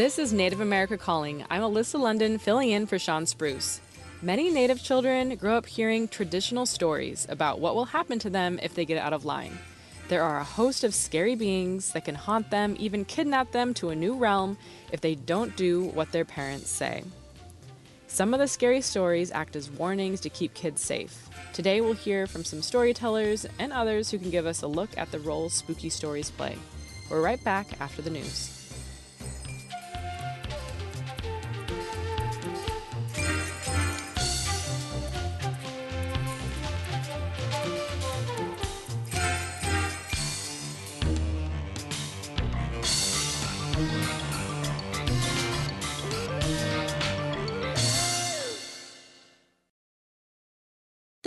[0.00, 1.44] This is Native America Calling.
[1.50, 3.82] I'm Alyssa London filling in for Shawn Spruce.
[4.22, 8.74] Many Native children grow up hearing traditional stories about what will happen to them if
[8.74, 9.58] they get out of line.
[10.08, 13.90] There are a host of scary beings that can haunt them, even kidnap them to
[13.90, 14.56] a new realm
[14.90, 17.04] if they don't do what their parents say.
[18.06, 21.28] Some of the scary stories act as warnings to keep kids safe.
[21.52, 25.12] Today we'll hear from some storytellers and others who can give us a look at
[25.12, 26.56] the role spooky stories play.
[27.10, 28.59] We're right back after the news.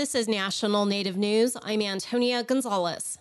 [0.03, 1.55] This is National Native News.
[1.63, 3.19] I'm Antonia Gonzalez.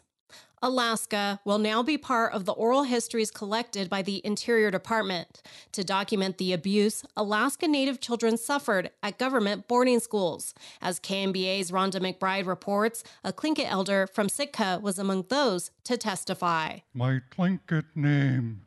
[0.60, 5.84] Alaska will now be part of the oral histories collected by the Interior Department to
[5.84, 10.54] document the abuse Alaska Native children suffered at government boarding schools.
[10.80, 16.78] As KNBA's Rhonda McBride reports, a Tlingit elder from Sitka was among those to testify.
[16.92, 18.62] My Tlingit name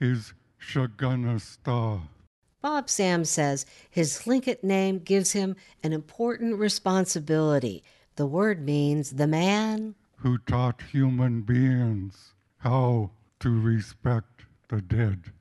[0.00, 2.00] is Shagunasta.
[2.62, 7.82] Bob Sam says his Tlingit name gives him an important responsibility.
[8.14, 15.32] The word means the man who taught human beings how to respect the dead.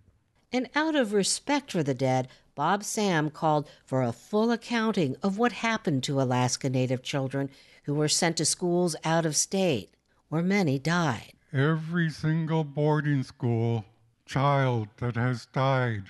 [0.52, 5.38] And out of respect for the dead, Bob Sam called for a full accounting of
[5.38, 7.52] what happened to Alaska Native children
[7.84, 9.94] who were sent to schools out of state,
[10.30, 11.34] where many died.
[11.54, 13.86] Every single boarding school
[14.26, 16.06] child that has died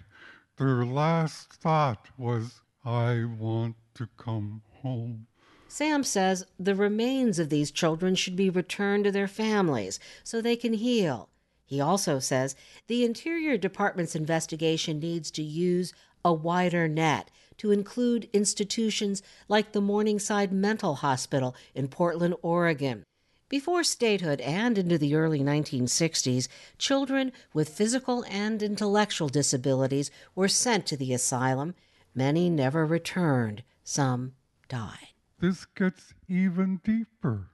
[0.61, 5.25] their last thought was, I want to come home.
[5.67, 10.55] Sam says the remains of these children should be returned to their families so they
[10.55, 11.29] can heal.
[11.65, 18.29] He also says the Interior Department's investigation needs to use a wider net to include
[18.31, 23.03] institutions like the Morningside Mental Hospital in Portland, Oregon.
[23.51, 26.47] Before statehood and into the early 1960s,
[26.77, 31.75] children with physical and intellectual disabilities were sent to the asylum.
[32.15, 34.35] Many never returned, some
[34.69, 35.09] died.
[35.41, 37.49] This gets even deeper.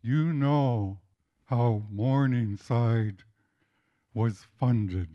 [0.00, 1.00] You know
[1.44, 3.24] how Morningside
[4.14, 5.08] was funded.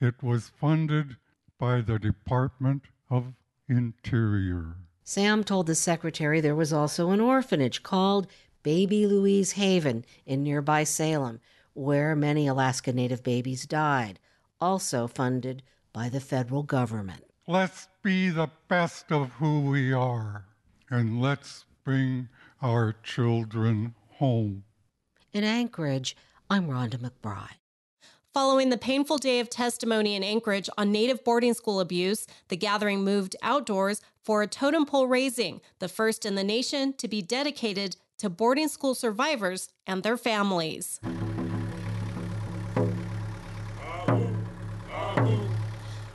[0.00, 1.16] It was funded
[1.58, 3.34] by the Department of
[3.68, 4.76] Interior.
[5.02, 8.28] Sam told the secretary there was also an orphanage called
[8.62, 11.40] Baby Louise Haven in nearby Salem,
[11.72, 14.18] where many Alaska Native babies died,
[14.60, 15.62] also funded
[15.92, 17.24] by the federal government.
[17.46, 20.44] Let's be the best of who we are,
[20.90, 22.28] and let's bring
[22.60, 24.64] our children home.
[25.32, 26.14] In Anchorage,
[26.50, 27.56] I'm Rhonda McBride.
[28.32, 33.02] Following the painful day of testimony in Anchorage on Native boarding school abuse, the gathering
[33.02, 37.96] moved outdoors for a totem pole raising, the first in the nation to be dedicated
[38.20, 41.00] to boarding school survivors and their families.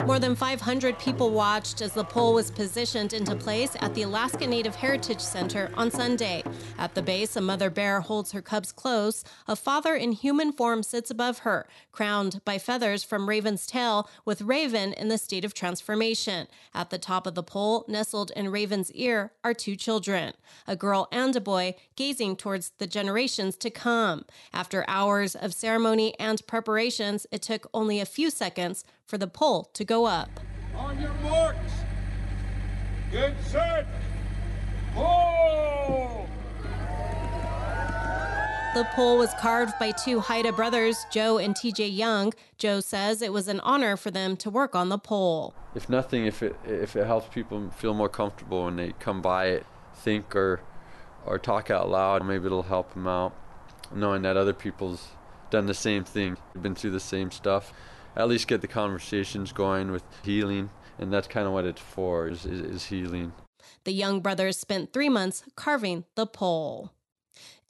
[0.06, 4.46] More than 500 people watched as the pole was positioned into place at the Alaska
[4.46, 6.44] Native Heritage Center on Sunday.
[6.78, 9.24] At the base, a mother bear holds her cubs close.
[9.48, 14.42] A father in human form sits above her, crowned by feathers from Raven's tail, with
[14.42, 16.48] Raven in the state of transformation.
[16.74, 20.34] At the top of the pole, nestled in Raven's ear, are two children,
[20.68, 24.26] a girl and a boy, gazing towards the generations to come.
[24.54, 29.70] After hours of ceremony and preparations, it took only a few seconds for the pole
[29.74, 30.42] to go up.
[30.76, 31.72] On your marks,
[33.12, 33.88] get set,
[34.94, 36.25] pull!
[38.76, 42.34] The pole was carved by two Haida brothers, Joe and TJ Young.
[42.58, 45.56] Joe says it was an honor for them to work on the pole.
[45.74, 49.46] If nothing, if it if it helps people feel more comfortable when they come by
[49.46, 49.66] it,
[49.96, 50.60] think or
[51.26, 53.34] or talk out loud, maybe it'll help them out,
[53.94, 55.08] knowing that other people's
[55.50, 57.74] done the same thing, been through the same stuff
[58.16, 62.28] at least get the conversations going with healing and that's kind of what it's for
[62.28, 63.34] is, is, is healing
[63.84, 66.92] the young brothers spent three months carving the pole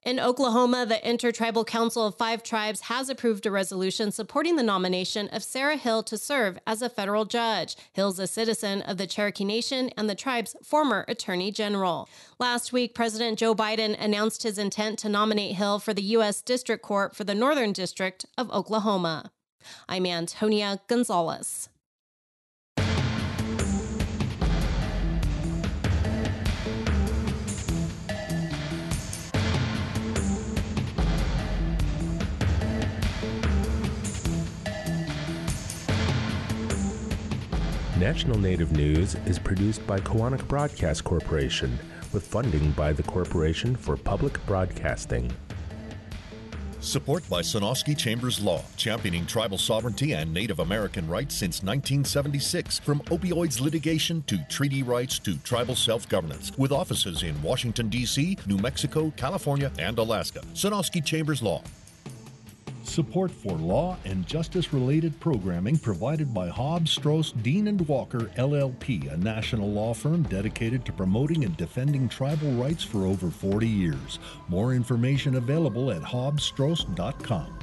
[0.05, 5.27] in Oklahoma, the Intertribal Council of Five Tribes has approved a resolution supporting the nomination
[5.29, 7.75] of Sarah Hill to serve as a federal judge.
[7.93, 12.07] Hill's a citizen of the Cherokee Nation and the tribe's former attorney general.
[12.39, 16.39] Last week, President Joe Biden announced his intent to nominate Hill for the U.S.
[16.39, 19.31] District Court for the Northern District of Oklahoma.
[19.89, 21.69] I'm Antonia Gonzalez.
[37.99, 41.79] National Native News is produced by Koahnic Broadcast Corporation
[42.11, 45.31] with funding by the Corporation for Public Broadcasting.
[46.81, 52.79] Support by Sonosky Chambers Law, championing tribal sovereignty and Native American rights since 1976.
[52.79, 58.37] From opioids litigation to treaty rights to tribal self governance, with offices in Washington, D.C.,
[58.45, 60.41] New Mexico, California, and Alaska.
[60.53, 61.63] Sonosky Chambers Law.
[62.85, 69.11] Support for law and justice related programming provided by Hobbs, Straus, Dean and Walker LLP,
[69.11, 74.19] a national law firm dedicated to promoting and defending tribal rights for over 40 years.
[74.47, 77.59] More information available at hobbsstraus.com.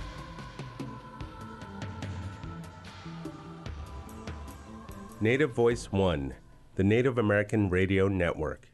[5.20, 6.34] Native Voice One,
[6.74, 8.71] the Native American Radio Network.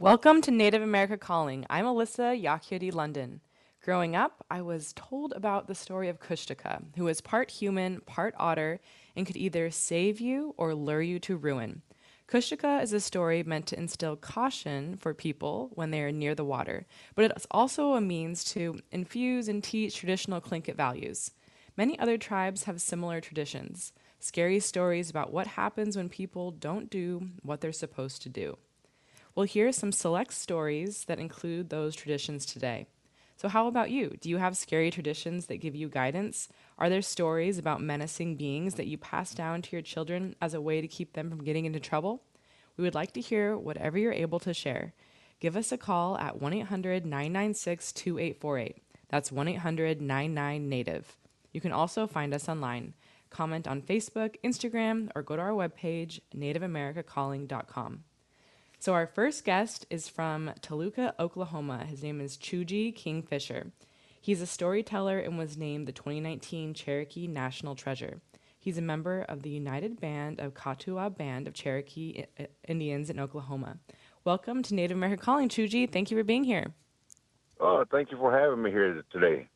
[0.00, 1.66] Welcome to Native America Calling.
[1.68, 3.40] I'm Alyssa Yakyudi London.
[3.82, 8.32] Growing up, I was told about the story of Kushtaka, who was part human, part
[8.38, 8.78] otter,
[9.16, 11.82] and could either save you or lure you to ruin.
[12.28, 16.44] Kushtaka is a story meant to instill caution for people when they are near the
[16.44, 16.86] water,
[17.16, 21.32] but it's also a means to infuse and teach traditional Tlingit values.
[21.76, 27.30] Many other tribes have similar traditions, scary stories about what happens when people don't do
[27.42, 28.58] what they're supposed to do.
[29.38, 32.88] We'll hear some select stories that include those traditions today.
[33.36, 34.16] So, how about you?
[34.20, 36.48] Do you have scary traditions that give you guidance?
[36.76, 40.60] Are there stories about menacing beings that you pass down to your children as a
[40.60, 42.24] way to keep them from getting into trouble?
[42.76, 44.92] We would like to hear whatever you're able to share.
[45.38, 48.82] Give us a call at 1 800 996 2848.
[49.08, 51.16] That's 1 800 99 Native.
[51.52, 52.94] You can also find us online.
[53.30, 58.02] Comment on Facebook, Instagram, or go to our webpage, nativeamericacalling.com.
[58.80, 61.84] So, our first guest is from Tahlequah, Oklahoma.
[61.84, 63.72] His name is Choogie Kingfisher.
[64.20, 68.20] He's a storyteller and was named the 2019 Cherokee National Treasure.
[68.56, 72.22] He's a member of the United Band of Keetoowah Band of Cherokee
[72.68, 73.78] Indians in Oklahoma.
[74.24, 75.90] Welcome to Native American Calling, Choogie.
[75.90, 76.72] Thank you for being here.
[77.58, 79.48] Oh, thank you for having me here today.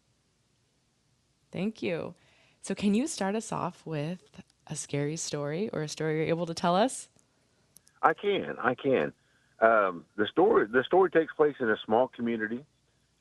[1.53, 2.17] Thank you.
[2.61, 4.19] So, can you start us off with
[4.67, 7.09] a scary story or a story you're able to tell us?
[8.03, 8.57] I can.
[8.59, 9.13] I can.
[9.61, 12.65] Um, the story the story takes place in a small community,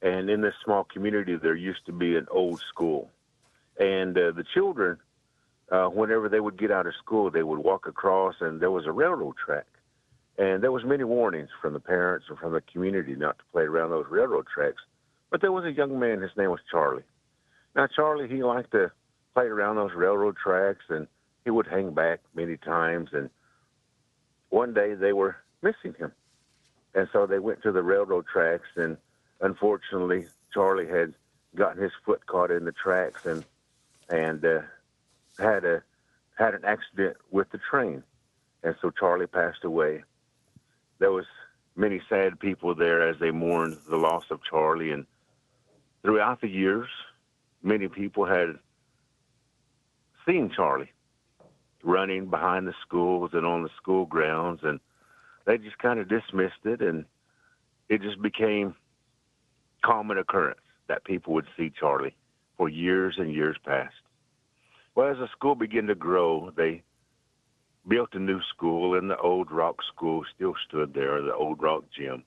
[0.02, 3.12] and in this small community there used to be an old school,
[3.80, 4.98] and uh, the children,
[5.72, 8.88] uh, whenever they would get out of school, they would walk across, and there was
[8.88, 9.68] a railroad track,
[10.40, 13.64] and there was many warnings from the parents and from the community not to play
[13.64, 14.82] around those railroad tracks.
[15.30, 16.22] But there was a young man.
[16.22, 17.04] His name was Charlie.
[17.76, 18.92] Now Charlie, he liked to
[19.36, 21.08] play around those railroad tracks, and
[21.46, 23.30] he would hang back many times and
[24.52, 26.12] one day they were missing him.
[26.94, 28.98] And so they went to the railroad tracks, and
[29.40, 31.16] unfortunately, Charlie had
[31.56, 33.44] gotten his foot caught in the tracks and
[34.10, 34.62] and uh,
[35.40, 35.82] had a
[36.38, 38.04] had an accident with the train,
[38.62, 40.04] and so Charlie passed away.
[41.00, 41.26] There was
[41.78, 45.06] many sad people there as they mourned the loss of Charlie, and
[46.04, 46.90] throughout the years,
[47.64, 48.60] many people had
[50.26, 50.92] seen Charlie
[51.84, 54.80] running behind the schools and on the school grounds, and
[55.46, 57.06] they just kind of dismissed it, and
[57.90, 58.76] it just became
[59.84, 62.16] common occurrence that people would see Charlie
[62.58, 63.96] for years and years past.
[64.96, 66.84] Well, as the school began to grow, they
[67.88, 71.86] built a new school, and the old rock school still stood there, the old rock
[71.98, 72.24] gym.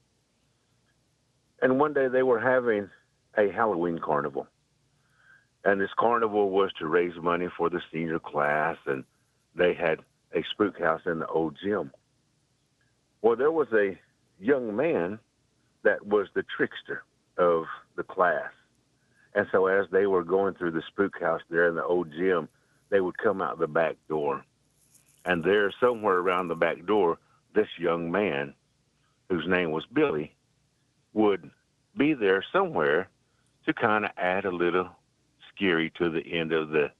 [1.62, 2.90] And one day they were having
[3.38, 4.48] a Halloween carnival.
[5.64, 9.04] And this carnival was to raise money for the senior class and
[9.54, 10.00] they had
[10.34, 11.92] a spook house in the old gym.
[13.22, 13.98] Well, there was a
[14.38, 15.18] young man
[15.82, 17.04] that was the trickster
[17.38, 17.64] of
[17.96, 18.50] the class.
[19.34, 22.48] And so as they were going through the spook house there in the old gym,
[22.90, 24.44] they would come out the back door.
[25.24, 27.18] And there, somewhere around the back door,
[27.54, 28.54] this young man,
[29.28, 30.34] whose name was Billy,
[31.12, 31.50] would
[31.96, 33.08] be there somewhere
[33.66, 34.90] to kind of add a little
[35.54, 36.90] scary to the end of the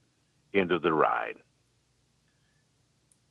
[0.53, 1.35] end of the ride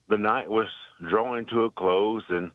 [0.09, 0.69] the night was
[1.09, 2.51] drawing to a close and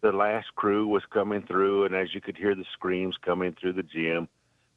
[0.00, 1.84] the last crew was coming through.
[1.84, 4.28] And as you could hear the screams coming through the gym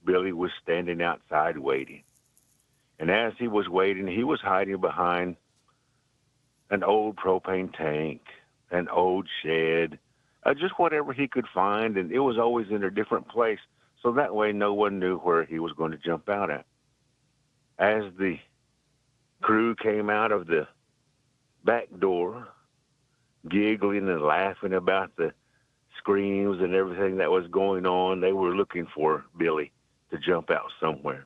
[0.03, 2.03] billy was standing outside waiting.
[2.99, 5.35] And as he was waiting he was hiding behind
[6.69, 8.21] an old propane tank
[8.71, 9.99] an old shed
[10.45, 11.97] uh, just whatever he could find.
[11.97, 13.59] And it was always in a different place.
[14.01, 16.65] So that way no one knew where he was going to jump out at.
[17.79, 18.37] As the
[19.41, 20.67] crew came out of the
[21.65, 22.49] back door,
[23.49, 25.33] giggling and laughing about the
[25.97, 28.21] screams and everything that was going on.
[28.21, 29.73] They were looking for Billy
[30.11, 31.25] to jump out somewhere.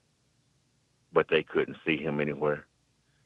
[1.13, 2.67] but they couldn't see him anywhere.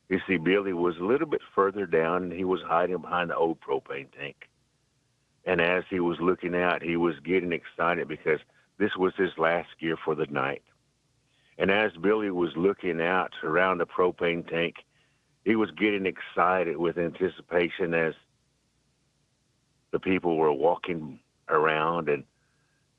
[0.09, 3.37] You see, Billy was a little bit further down, and he was hiding behind the
[3.37, 4.49] old propane tank.
[5.45, 8.39] And as he was looking out, he was getting excited because
[8.79, 10.63] this was his last gear for the night.
[11.57, 14.77] And as Billy was looking out around the propane tank,
[15.45, 18.13] he was getting excited with anticipation as
[19.91, 21.19] the people were walking
[21.49, 22.09] around.
[22.09, 22.23] And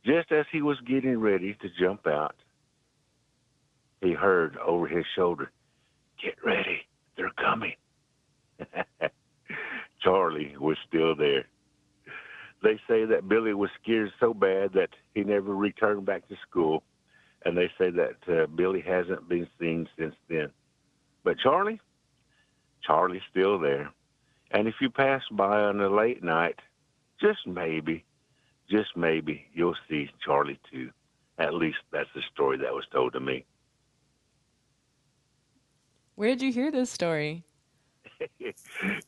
[0.04, 2.36] just as he was getting ready to jump out,
[4.00, 5.50] he heard over his shoulder,
[6.22, 6.86] Get ready,
[7.16, 7.74] they're coming.
[10.02, 11.46] Charlie was still there.
[12.62, 16.82] They say that Billy was scared so bad that he never returned back to school.
[17.44, 20.50] And they say that uh, Billy hasn't been seen since then.
[21.24, 21.80] But Charlie,
[22.86, 23.90] Charlie's still there.
[24.50, 26.58] And if you pass by on a late night,
[27.20, 28.04] just maybe,
[28.70, 30.90] just maybe, you'll see Charlie too.
[31.38, 33.44] At least that's the story that was told to me.
[36.14, 37.44] Where did you hear this story?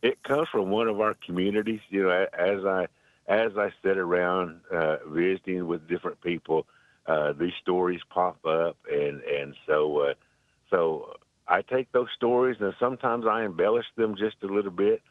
[0.03, 1.81] it comes from one of our communities.
[1.89, 2.89] You know, as I
[3.29, 6.67] as I sit around uh, visiting with different people,
[7.07, 10.15] uh, these stories pop up, and and so uh,
[10.71, 11.15] so
[11.49, 15.03] I take those stories and sometimes I embellish them just a little bit.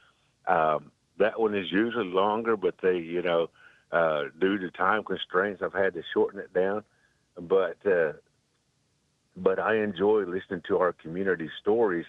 [0.47, 3.49] Um, that one is usually longer, but they, you know,
[3.91, 6.83] uh, due to time constraints, I've had to shorten it down.
[7.39, 8.13] But uh,
[9.35, 12.05] but I enjoy listening to our community stories,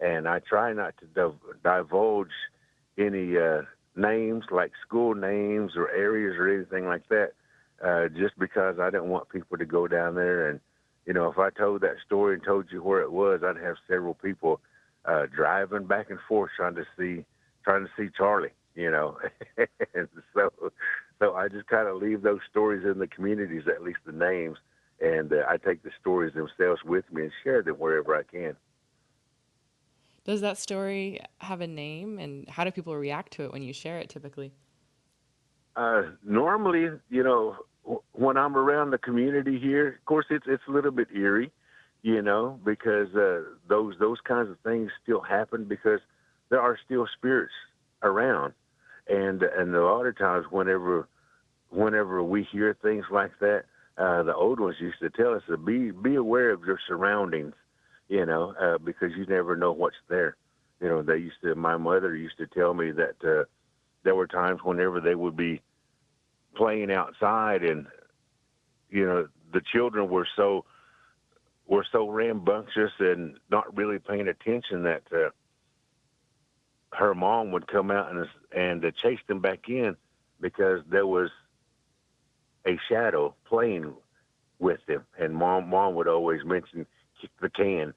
[0.00, 2.30] and I try not to div- divulge
[2.96, 3.62] any uh,
[3.96, 7.32] names like school names or areas or anything like that,
[7.84, 10.60] uh, just because I don't want people to go down there and,
[11.08, 13.76] you know, if I told that story and told you where it was, I'd have
[13.88, 14.60] several people
[15.06, 17.24] uh, driving back and forth trying to see
[17.64, 19.16] trying to see Charlie, you know,
[19.94, 20.50] and so
[21.18, 24.58] so I just kind of leave those stories in the communities, at least the names,
[25.00, 28.54] and uh, I take the stories themselves with me and share them wherever I can.
[30.24, 33.72] Does that story have a name, and how do people react to it when you
[33.72, 34.52] share it typically?
[35.74, 37.56] Uh, normally, you know,
[38.28, 41.50] when I'm around the community here, of course, it's it's a little bit eerie,
[42.02, 46.00] you know, because uh, those those kinds of things still happen because
[46.50, 47.54] there are still spirits
[48.02, 48.52] around,
[49.08, 51.08] and and a lot of times, whenever
[51.70, 53.64] whenever we hear things like that,
[53.96, 57.54] uh, the old ones used to tell us to be be aware of your surroundings,
[58.10, 60.36] you know, uh, because you never know what's there.
[60.82, 61.54] You know, they used to.
[61.54, 63.44] My mother used to tell me that uh,
[64.02, 65.62] there were times whenever they would be
[66.56, 67.86] playing outside, and
[68.90, 70.64] you know, the children were so
[71.66, 75.30] were so rambunctious and not really paying attention that uh,
[76.92, 78.26] her mom would come out and
[78.56, 79.96] and uh, chase them back in
[80.40, 81.30] because there was
[82.66, 83.94] a shadow playing
[84.58, 85.04] with them.
[85.18, 86.86] And mom, mom would always mention
[87.20, 87.94] kick the can,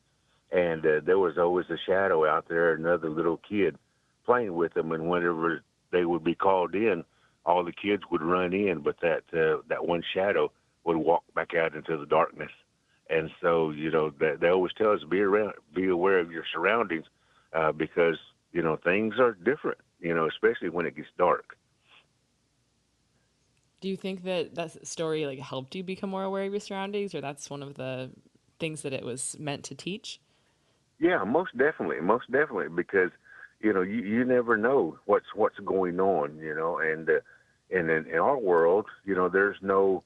[0.51, 3.77] and uh, there was always a shadow out there, another little kid
[4.25, 4.91] playing with them.
[4.91, 7.03] And whenever they would be called in,
[7.45, 10.51] all the kids would run in, but that uh, that one shadow
[10.83, 12.51] would walk back out into the darkness.
[13.09, 16.45] And so, you know, that they always tell us be around, be aware of your
[16.53, 17.05] surroundings,
[17.53, 18.17] uh, because
[18.53, 19.79] you know things are different.
[19.99, 21.57] You know, especially when it gets dark.
[23.81, 27.13] Do you think that that story like helped you become more aware of your surroundings,
[27.13, 28.11] or that's one of the
[28.59, 30.21] things that it was meant to teach?
[30.99, 33.09] Yeah, most definitely, most definitely, because
[33.59, 37.13] you know you, you never know what's what's going on, you know, and uh,
[37.71, 40.03] and in, in our world, you know, there's no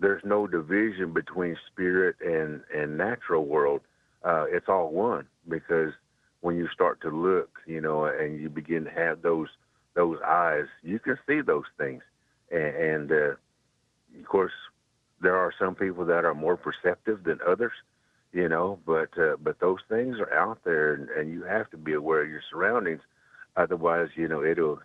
[0.00, 3.80] there's no division between spirit and and natural world.
[4.24, 5.92] Uh, it's all one because
[6.40, 9.48] when you start to look, you know, and you begin to have those
[9.94, 12.02] those eyes, you can see those things
[12.50, 13.30] and, and uh,
[14.18, 14.52] of course
[15.20, 17.72] there are some people that are more perceptive than others
[18.32, 21.76] you know but uh, but those things are out there and, and you have to
[21.76, 23.02] be aware of your surroundings
[23.56, 24.80] otherwise you know it'll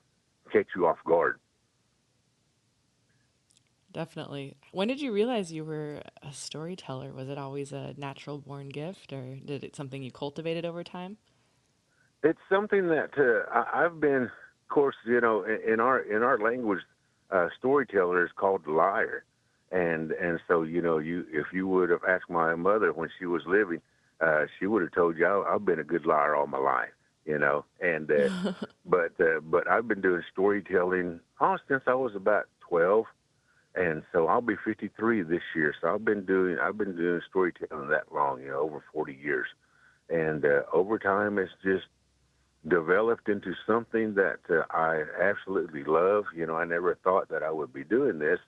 [0.51, 1.39] catch you off guard
[3.93, 4.55] definitely.
[4.71, 7.13] When did you realize you were a storyteller?
[7.13, 11.17] Was it always a natural born gift or did it something you cultivated over time?
[12.23, 16.23] It's something that uh, I, i've been of course you know in, in our in
[16.23, 16.79] our language
[17.33, 19.25] uh, storyteller is called liar,
[19.71, 23.25] and and so you know you if you would have asked my mother when she
[23.25, 23.81] was living,
[24.21, 26.93] uh, she would have told you I, I've been a good liar all my life,
[27.25, 27.65] you know.
[27.81, 28.53] And uh,
[28.85, 33.05] but uh, but I've been doing storytelling oh, since I was about twelve,
[33.75, 35.74] and so I'll be fifty three this year.
[35.82, 39.48] So I've been doing I've been doing storytelling that long, you know, over forty years,
[40.10, 41.86] and uh, over time it's just
[42.68, 46.25] developed into something that uh, I absolutely love.
[46.36, 48.39] You know, I never thought that I would be doing this,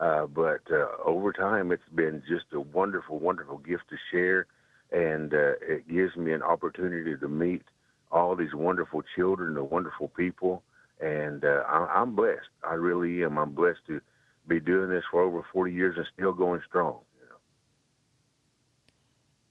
[0.00, 4.46] uh, but uh, over time, it's been just a wonderful, wonderful gift to share.
[4.92, 7.62] and uh, it gives me an opportunity to meet
[8.10, 10.62] all these wonderful children, the wonderful people,
[11.00, 12.50] and uh, I'm blessed.
[12.62, 13.38] I really am.
[13.38, 14.00] I'm blessed to
[14.48, 17.00] be doing this for over 40 years and still going strong.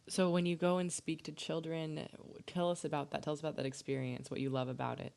[0.07, 2.07] So when you go and speak to children,
[2.45, 3.23] tell us about that.
[3.23, 4.29] Tell us about that experience.
[4.29, 5.13] What you love about it.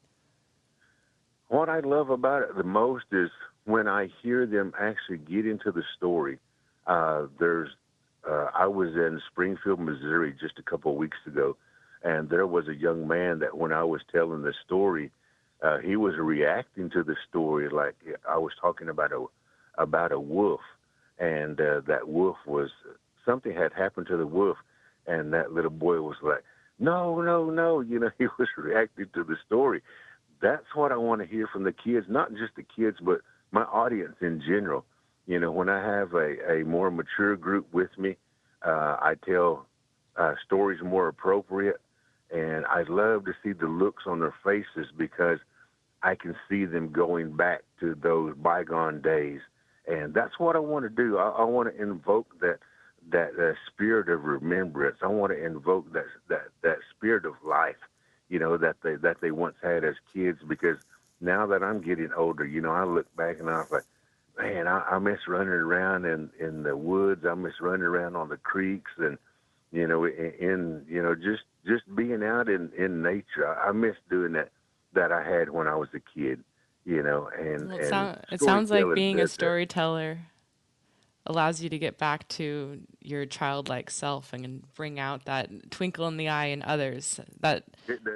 [1.49, 3.31] What I love about it the most is
[3.65, 6.39] when I hear them actually get into the story.
[6.87, 7.71] Uh, there's,
[8.29, 11.57] uh, I was in Springfield, Missouri, just a couple of weeks ago,
[12.03, 15.11] and there was a young man that when I was telling the story,
[15.63, 17.97] uh, he was reacting to the story like
[18.29, 19.27] I was talking about a
[19.79, 20.61] about a wolf,
[21.19, 22.71] and uh, that wolf was
[23.25, 24.57] something had happened to the wolf,
[25.07, 26.45] and that little boy was like,
[26.79, 29.83] "No, no, no!" You know, he was reacting to the story.
[30.41, 33.63] That's what I want to hear from the kids, not just the kids, but my
[33.63, 34.85] audience in general.
[35.27, 38.17] You know, when I have a, a more mature group with me,
[38.67, 39.67] uh, I tell
[40.17, 41.81] uh, stories more appropriate,
[42.31, 45.39] and I love to see the looks on their faces because
[46.03, 49.41] I can see them going back to those bygone days,
[49.87, 51.19] and that's what I want to do.
[51.19, 52.59] I, I want to invoke that
[53.11, 54.99] that uh, spirit of remembrance.
[55.03, 57.77] I want to invoke that that that spirit of life,
[58.29, 60.39] you know, that they that they once had as kids.
[60.47, 60.79] Because
[61.21, 63.85] now that I'm getting older, you know, I look back and I'm like,
[64.39, 67.25] man, I, I miss running around in in the woods.
[67.29, 69.19] I miss running around on the creeks and
[69.73, 73.47] you know, in, in you know, just just being out in in nature.
[73.47, 74.51] I, I miss doing that
[74.95, 76.43] that I had when I was a kid.
[76.85, 80.19] You know, and, Well, it, and sound, it sounds like being a storyteller
[81.27, 86.17] allows you to get back to your childlike self and bring out that twinkle in
[86.19, 87.21] the eye in others.
[87.41, 87.65] That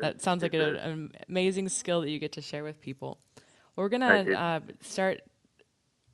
[0.01, 3.19] that sounds like a- an amazing skill that you get to share with people.
[3.77, 5.23] We're gonna uh, start.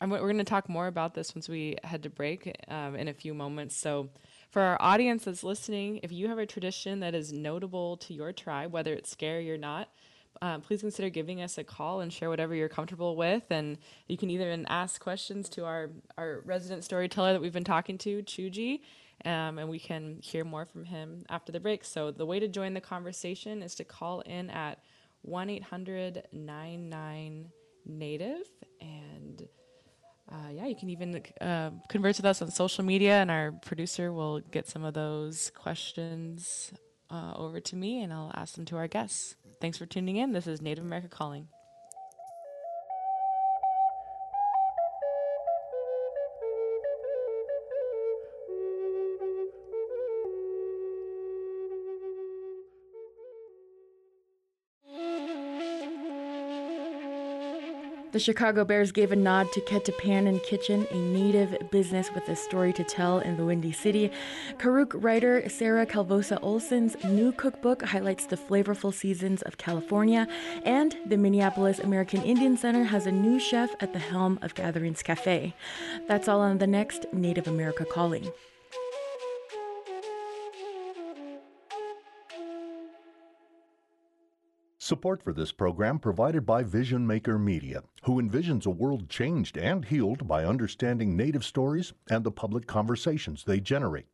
[0.01, 3.09] I'm, we're going to talk more about this once we head to break um, in
[3.09, 3.77] a few moments.
[3.77, 4.11] So,
[4.51, 8.33] for our audience that's listening, if you have a tradition that is notable to your
[8.33, 9.89] tribe, whether it's scary or not,
[10.43, 13.45] um, please consider giving us a call and share whatever you're comfortable with.
[13.51, 17.99] And you can even ask questions to our, our resident storyteller that we've been talking
[17.99, 18.81] to, Choogie,
[19.25, 21.85] um, and we can hear more from him after the break.
[21.85, 24.81] So, the way to join the conversation is to call in at
[25.23, 27.51] 1 800 99
[27.87, 28.49] Native
[28.81, 29.47] and
[30.33, 34.11] uh, yeah, you can even uh, converse with us on social media, and our producer
[34.11, 36.73] will get some of those questions
[37.15, 39.37] uh, over to me, and I'll ask them to our guests.
[39.61, 40.33] Thanks for tuning in.
[40.33, 41.49] This is Native America Calling.
[58.15, 62.73] The Chicago Bears gave a nod to Ketapanen Kitchen, a native business with a story
[62.75, 64.09] to tell in the Windy City.
[64.57, 70.29] Karuk writer Sarah Calvosa Olson's new cookbook highlights the flavorful seasons of California,
[70.65, 75.03] and the Minneapolis American Indian Center has a new chef at the helm of Gatherings
[75.03, 75.53] Cafe.
[76.07, 78.31] That's all on the next Native America Calling.
[84.85, 89.83] Support for this program provided by Vision Maker Media, who envisions a world changed and
[89.83, 94.09] healed by understanding Native stories and the public conversations they generate.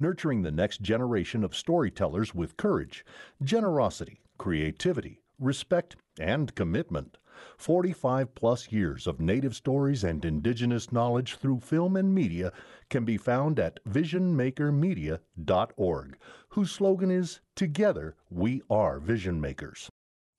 [0.00, 3.04] Nurturing the next generation of storytellers with courage,
[3.42, 7.18] generosity, creativity, respect, and commitment.
[7.58, 12.50] 45 plus years of Native stories and Indigenous knowledge through film and media
[12.88, 16.16] can be found at visionmakermedia.org,
[16.48, 19.90] whose slogan is Together We Are Vision Makers.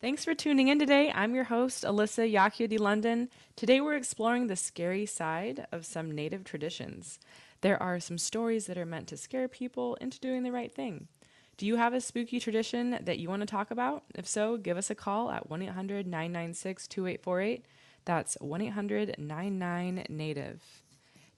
[0.01, 1.11] Thanks for tuning in today.
[1.13, 3.27] I'm your host, Alyssa Yakyudi London.
[3.57, 7.19] Today we're exploring the scary side of some Native traditions.
[7.59, 11.09] There are some stories that are meant to scare people into doing the right thing.
[11.57, 14.03] Do you have a spooky tradition that you want to talk about?
[14.15, 17.65] If so, give us a call at 1 800 996 2848.
[18.05, 20.63] That's 1 800 99 Native.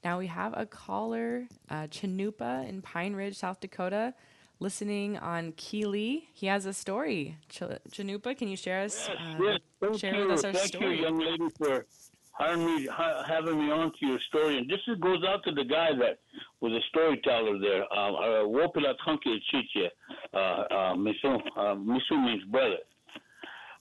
[0.04, 4.14] Now we have a caller, uh, in Pine Ridge, South Dakota,
[4.62, 6.22] listening on KILI.
[6.32, 7.36] He has a story.
[7.48, 9.08] Ch- Chanupa, can you share us?
[9.08, 10.20] uh, Yes, thank share you.
[10.28, 10.96] with us our thank story.
[10.98, 11.84] you, young lady, for
[12.30, 14.56] hiring me, ha- having me on to your story.
[14.58, 16.20] And this is, goes out to the guy that
[16.60, 17.82] was a storyteller there.
[17.92, 19.90] Uh, uh, Wopila Tunke Chiche,
[20.32, 22.78] uh, uh, Misu, uh, Misu means brother.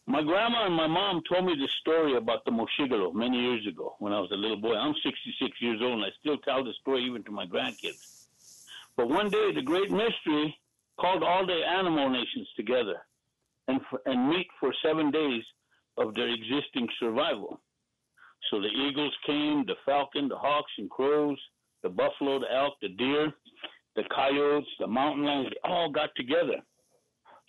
[0.08, 3.96] My grandma and my mom told me this story about the Moshigalo many years ago
[4.00, 4.74] when I was a little boy.
[4.76, 8.26] I'm 66 years old and I still tell the story even to my grandkids.
[8.98, 10.58] But one day, the great mystery
[11.00, 12.98] called all the animal nations together
[13.68, 15.44] and, and meet for seven days
[15.98, 17.60] of their existing survival.
[18.50, 21.38] So the eagles came, the falcon, the hawks and crows,
[21.84, 23.34] the buffalo, the elk, the deer.
[23.96, 26.58] the coyotes, the mountain lions, they all got together.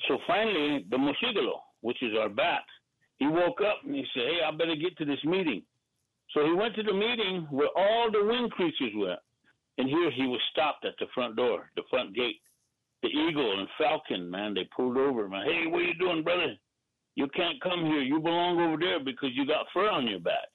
[0.08, 2.62] So finally, the mosigalo, which is our bat,
[3.18, 5.62] he woke up and he said, Hey, I better get to this meeting.
[6.34, 9.16] So he went to the meeting where all the wind creatures were.
[9.78, 12.40] And here he was stopped at the front door, the front gate.
[13.02, 15.44] The eagle and falcon, man, they pulled over, man.
[15.44, 16.54] Hey, what are you doing, brother?
[17.16, 18.00] You can't come here.
[18.00, 20.48] You belong over there because you got fur on your back.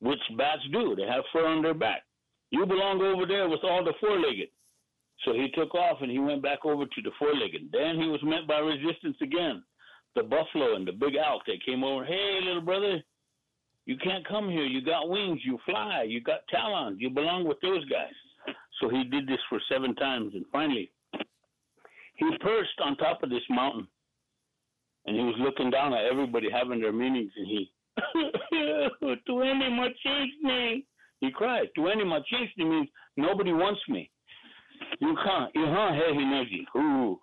[0.00, 0.96] Which bats do.
[0.96, 2.02] They have fur on their back.
[2.50, 4.48] You belong over there with all the four legged.
[5.24, 7.70] So he took off and he went back over to the four legged.
[7.70, 9.62] Then he was met by resistance again.
[10.16, 12.04] The buffalo and the big elk, they came over.
[12.04, 13.00] Hey, little brother,
[13.86, 14.64] you can't come here.
[14.64, 15.40] You got wings.
[15.44, 16.04] You fly.
[16.08, 16.96] You got talons.
[17.00, 18.56] You belong with those guys.
[18.80, 20.32] So he did this for seven times.
[20.34, 20.90] And finally,
[22.20, 23.88] he perched on top of this mountain.
[25.06, 27.32] And he was looking down at everybody having their meetings.
[27.36, 27.72] And he,
[29.28, 30.84] Tueni Machinski.
[31.20, 31.68] He cried.
[31.74, 34.10] To Tueni Machinski means nobody wants me.
[35.00, 35.54] You can't.
[35.54, 36.64] Ihan Hehineji.
[36.74, 37.20] Who,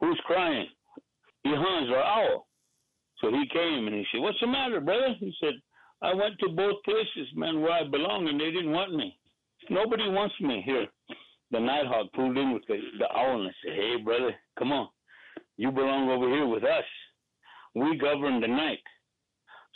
[0.00, 0.66] who's crying?
[1.46, 2.46] Ihan's owl.
[3.20, 5.14] So he came and he said, What's the matter, brother?
[5.18, 5.54] He said,
[6.00, 9.18] I went to both places, man, where I belong, and they didn't want me.
[9.68, 10.86] Nobody wants me here.
[11.50, 14.88] The Nighthawk pulled in with the, the owl and said, Hey, brother, come on.
[15.56, 16.84] You belong over here with us.
[17.74, 18.82] We govern the night.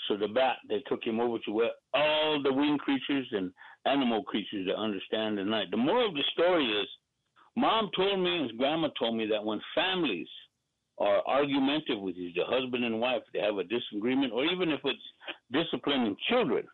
[0.08, 3.52] So the bat, they took him over to where all the winged creatures and
[3.86, 5.70] animal creatures that understand the night.
[5.70, 6.88] The moral of the story is
[7.56, 10.28] mom told me and grandma told me that when families
[10.98, 14.80] are argumentative with you, the husband and wife, they have a disagreement, or even if
[14.84, 15.00] it's
[15.52, 16.64] disciplining children,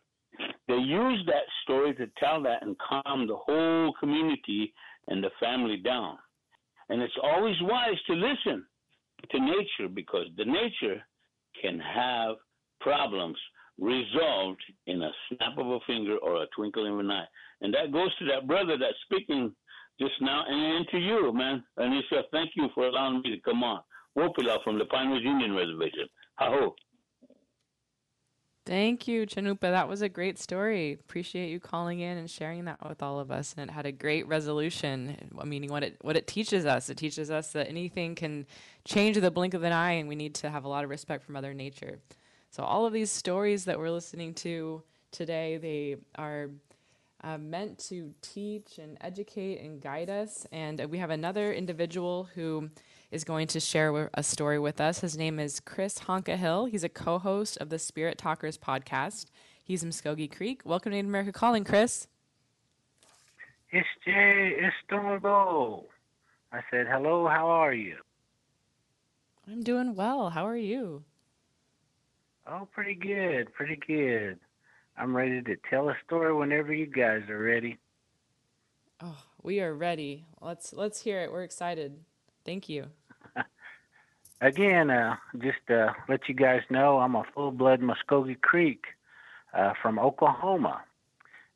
[0.67, 4.73] they use that story to tell that and calm the whole community
[5.09, 6.17] and the family down.
[6.89, 8.65] And it's always wise to listen
[9.29, 11.01] to nature because the nature
[11.61, 12.35] can have
[12.79, 13.37] problems
[13.79, 17.25] resolved in a snap of a finger or a twinkle of an eye.
[17.61, 19.53] And that goes to that brother that's speaking
[19.99, 21.63] just now and to you, man.
[21.77, 23.81] And he said, thank you for allowing me to come on.
[24.17, 26.07] Wopila from the Pine Ridge Indian Reservation.
[26.35, 26.73] Haho.
[28.69, 29.61] Thank you, Chanupa.
[29.61, 30.93] That was a great story.
[30.93, 33.55] Appreciate you calling in and sharing that with all of us.
[33.57, 35.17] And it had a great resolution.
[35.43, 36.87] Meaning, what it what it teaches us.
[36.87, 38.45] It teaches us that anything can
[38.85, 41.23] change the blink of an eye, and we need to have a lot of respect
[41.23, 41.97] for Mother Nature.
[42.51, 46.51] So all of these stories that we're listening to today, they are
[47.23, 50.45] uh, meant to teach and educate and guide us.
[50.51, 52.69] And we have another individual who
[53.11, 54.99] is going to share a story with us.
[54.99, 56.65] His name is Chris Honka Hill.
[56.65, 59.25] He's a co host of the Spirit Talkers podcast.
[59.63, 60.61] He's in Muskogee Creek.
[60.63, 62.07] Welcome to America Calling, Chris.
[63.71, 64.53] It's Jay.
[64.57, 65.85] It's Stormbo.
[66.51, 67.97] I said, hello, how are you?
[69.47, 70.29] I'm doing well.
[70.29, 71.03] How are you?
[72.47, 73.53] Oh, pretty good.
[73.53, 74.39] Pretty good.
[74.97, 77.77] I'm ready to tell a story whenever you guys are ready.
[79.01, 80.25] Oh, we are ready.
[80.41, 81.31] Let's let's hear it.
[81.31, 81.99] We're excited.
[82.43, 82.87] Thank you.
[84.41, 88.85] Again, uh, just to let you guys know, I'm a full blood Muskogee Creek
[89.53, 90.81] uh, from Oklahoma.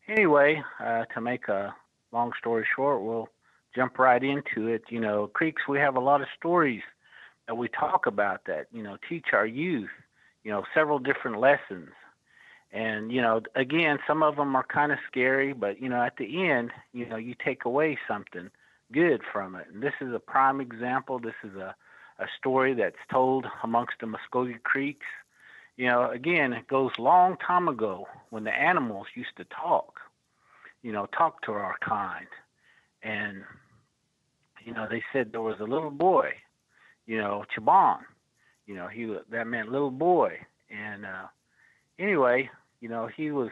[0.09, 1.73] Anyway, uh, to make a
[2.11, 3.29] long story short, we'll
[3.73, 4.83] jump right into it.
[4.89, 6.81] You know, creeks, we have a lot of stories
[7.47, 9.89] that we talk about that, you know, teach our youth,
[10.43, 11.89] you know, several different lessons.
[12.73, 16.17] And, you know, again, some of them are kind of scary, but, you know, at
[16.17, 18.49] the end, you know, you take away something
[18.91, 19.67] good from it.
[19.71, 21.19] And this is a prime example.
[21.19, 21.75] This is a,
[22.19, 25.05] a story that's told amongst the Muskogee Creeks.
[25.77, 29.99] You know, again, it goes long time ago when the animals used to talk,
[30.83, 32.27] you know, talk to our kind.
[33.01, 33.43] And,
[34.63, 36.33] you know, they said there was a little boy,
[37.07, 37.99] you know, Chaban,
[38.67, 40.37] you know, he that meant little boy.
[40.69, 41.27] And uh,
[41.99, 42.49] anyway,
[42.79, 43.49] you know, he was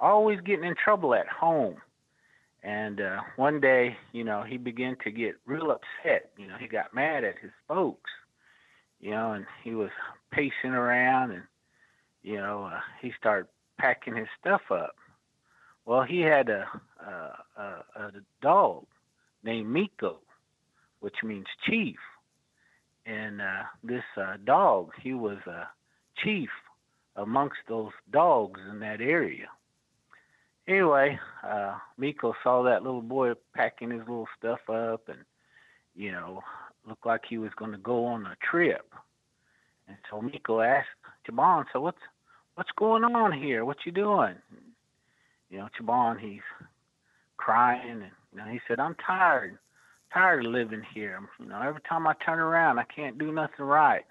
[0.00, 1.76] always getting in trouble at home
[2.66, 6.30] and uh, one day, you know, he began to get real upset.
[6.36, 8.10] You know, he got mad at his folks,
[8.98, 9.90] you know, and he was
[10.32, 11.44] pacing around and,
[12.24, 13.46] you know, uh, he started
[13.78, 14.96] packing his stuff up.
[15.84, 16.66] Well, he had a,
[17.06, 18.10] a, a, a
[18.42, 18.84] dog
[19.44, 20.18] named Miko,
[20.98, 21.98] which means chief.
[23.06, 25.68] And uh, this uh, dog, he was a
[26.24, 26.50] chief
[27.14, 29.46] amongst those dogs in that area
[30.68, 35.18] anyway, uh, Miko saw that little boy packing his little stuff up and,
[35.94, 36.42] you know,
[36.86, 38.92] looked like he was going to go on a trip.
[39.88, 40.88] And so Miko asked
[41.28, 42.02] Chabon, so what's,
[42.54, 43.64] what's going on here?
[43.64, 44.36] What you doing?
[45.50, 46.42] You know, Chabon, he's
[47.36, 49.58] crying and, you know, he said, I'm tired,
[50.12, 51.20] tired of living here.
[51.38, 54.04] You know, every time I turn around, I can't do nothing right.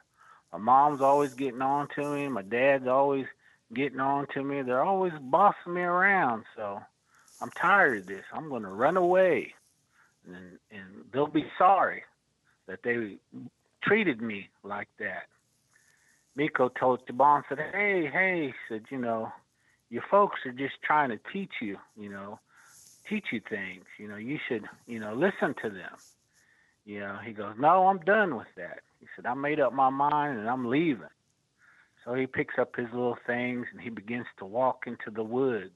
[0.54, 2.30] My mom's always getting on to me.
[2.30, 3.26] My dad's always
[3.74, 4.62] getting on to me.
[4.62, 6.46] They're always bossing me around.
[6.56, 6.82] So
[7.42, 8.24] I'm tired of this.
[8.34, 9.54] I'm going to run away.
[10.28, 12.04] and and they'll be sorry
[12.68, 13.18] that they
[13.84, 15.28] treated me like that.
[16.36, 19.32] Miko told Chabon said, "Hey, hey," said, "You know,
[19.90, 22.40] your folks are just trying to teach you, you know,
[23.10, 23.86] teach you things.
[23.98, 25.96] You know, you should, you know, listen to them."
[26.86, 29.90] You know, he goes, "No, I'm done with that." He said, "I made up my
[29.90, 31.08] mind and I'm leaving."
[32.06, 35.72] So he picks up his little things and he begins to walk into the woods.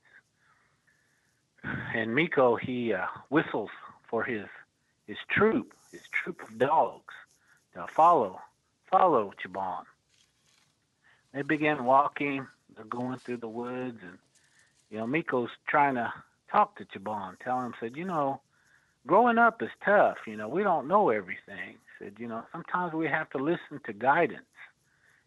[1.93, 3.71] And Miko, he uh, whistles
[4.09, 4.45] for his
[5.07, 7.13] his troop, his troop of dogs,
[7.73, 8.39] to follow
[8.89, 9.83] follow Chabon.
[11.33, 12.47] They begin walking.
[12.75, 14.17] They're going through the woods, and
[14.89, 16.13] you know Miko's trying to
[16.51, 18.41] talk to Chabon, telling him, said, you know,
[19.05, 20.17] growing up is tough.
[20.27, 21.77] You know, we don't know everything.
[21.99, 24.45] Said, you know, sometimes we have to listen to guidance.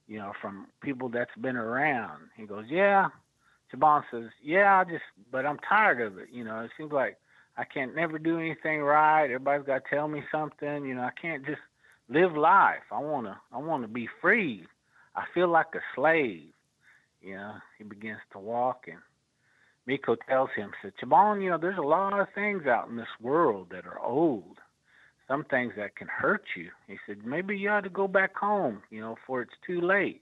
[0.06, 2.20] You know, from people that's been around.
[2.36, 3.08] He goes, yeah.
[3.72, 6.28] Chabon says, yeah, I just, but I'm tired of it.
[6.30, 7.16] You know, it seems like
[7.56, 9.24] I can't never do anything right.
[9.24, 10.84] Everybody's got to tell me something.
[10.84, 11.60] You know, I can't just
[12.08, 12.82] live life.
[12.90, 14.66] I wanna, I wanna be free.
[15.16, 16.50] I feel like a slave.
[17.22, 18.98] You know, he begins to walk and
[19.86, 23.06] Miko tells him, said, Chabon, you know, there's a lot of things out in this
[23.20, 24.58] world that are old.
[25.32, 26.68] Some things that can hurt you.
[26.86, 30.20] He said, maybe you ought to go back home, you know, before it's too late.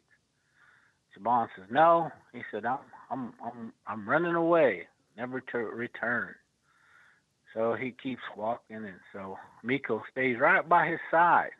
[1.12, 2.10] Chabon says, no.
[2.32, 2.78] He said, I'm,
[3.10, 6.36] I'm, I'm, I'm running away, never to return.
[7.52, 11.50] So he keeps walking, and so Miko stays right by his side.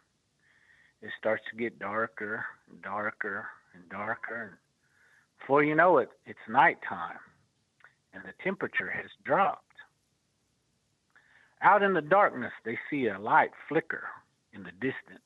[1.02, 4.52] It starts to get darker and darker and darker, and
[5.40, 7.18] before you know it, it's nighttime,
[8.14, 9.64] and the temperature has dropped.
[11.62, 14.04] Out in the darkness, they see a light flicker
[14.52, 15.20] in the distance,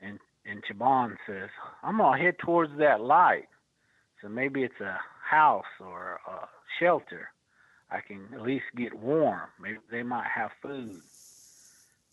[0.00, 1.50] and and Chabon says,
[1.82, 3.48] "I'm gonna head towards that light.
[4.20, 7.30] So maybe it's a house or a shelter."
[7.90, 9.48] I can at least get warm.
[9.60, 11.00] Maybe they might have food.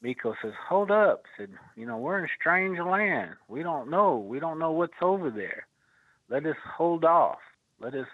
[0.02, 1.24] Miko says, Hold up.
[1.38, 3.32] Said, You know, we're in a strange land.
[3.48, 4.18] We don't know.
[4.18, 5.68] We don't know what's over there.
[6.30, 7.40] Let us hold off.
[7.80, 8.08] Let us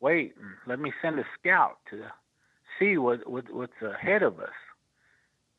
[0.00, 2.02] wait and let me send a scout to
[2.80, 4.48] see what, what what's ahead of us.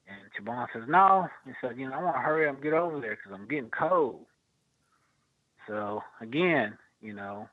[0.07, 1.27] And Chabon says, No.
[1.45, 3.47] He said, You know, I want to hurry up and get over there because I'm
[3.47, 4.25] getting cold.
[5.67, 7.47] So again, you know,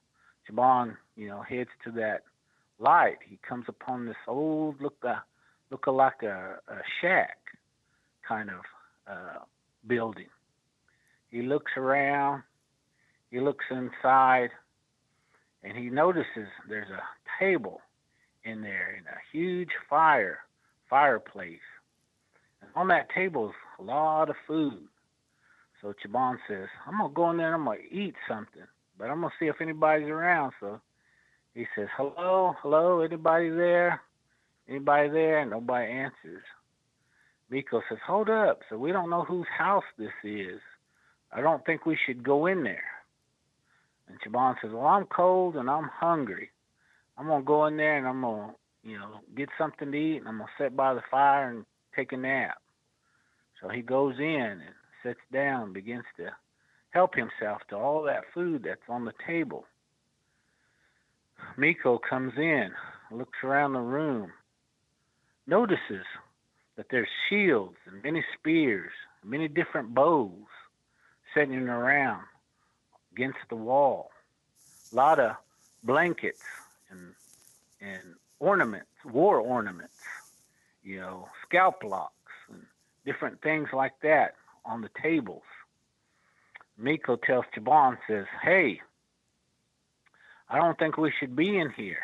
[0.50, 2.22] Chabon, you know, heads to that
[2.80, 5.16] light, he comes upon this old look uh,
[5.70, 7.36] look like a, a shack
[8.26, 8.60] kind of
[9.10, 9.38] uh,
[9.86, 10.28] building.
[11.30, 12.42] He looks around,
[13.30, 14.48] he looks inside,
[15.62, 17.02] and he notices there's a
[17.38, 17.80] table
[18.48, 20.38] in there in a huge fire
[20.88, 21.58] fireplace.
[22.62, 24.88] And on that table is a lot of food.
[25.80, 28.66] So Chabon says, I'm gonna go in there and I'm gonna eat something,
[28.98, 30.52] but I'm gonna see if anybody's around.
[30.60, 30.80] So
[31.54, 34.00] he says, Hello, hello, anybody there?
[34.68, 35.40] Anybody there?
[35.40, 36.42] And nobody answers.
[37.50, 38.60] Miko says, Hold up.
[38.68, 40.60] So we don't know whose house this is.
[41.32, 42.82] I don't think we should go in there.
[44.08, 46.50] And Chabon says, Well, I'm cold and I'm hungry.
[47.18, 48.54] I'm to go in there and I'm to,
[48.84, 51.64] you know, get something to eat and I'm to sit by the fire and
[51.96, 52.58] take a nap.
[53.60, 56.30] So he goes in and sits down begins to
[56.90, 59.66] help himself to all that food that's on the table.
[61.56, 62.70] Miko comes in,
[63.10, 64.32] looks around the room,
[65.46, 66.04] notices
[66.76, 68.92] that there's shields and many spears,
[69.24, 70.32] many different bows
[71.34, 72.22] sitting around
[73.12, 74.10] against the wall.
[74.92, 75.36] A lot of
[75.82, 76.42] blankets
[76.90, 77.14] and
[77.80, 79.94] and ornaments, war ornaments,
[80.82, 82.12] you know, scalp locks
[82.50, 82.62] and
[83.04, 85.42] different things like that on the tables.
[86.76, 88.80] Miko tells Chabon, says, Hey,
[90.48, 92.02] I don't think we should be in here.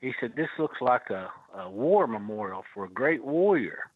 [0.00, 3.90] He said, This looks like a, a war memorial for a great warrior.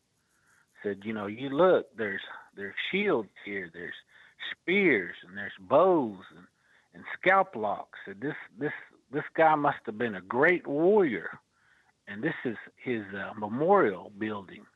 [0.83, 2.21] Said, you know, you look, there's
[2.57, 3.95] there's shields here, there's
[4.53, 6.47] spears and there's bows and,
[6.93, 7.99] and scalp locks.
[8.05, 8.73] Said this this
[9.15, 11.31] this guy must have been a great warrior.
[12.07, 14.67] And this is his uh, memorial building.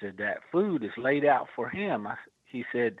[0.00, 2.06] Said that food is laid out for him.
[2.06, 2.96] I, he said,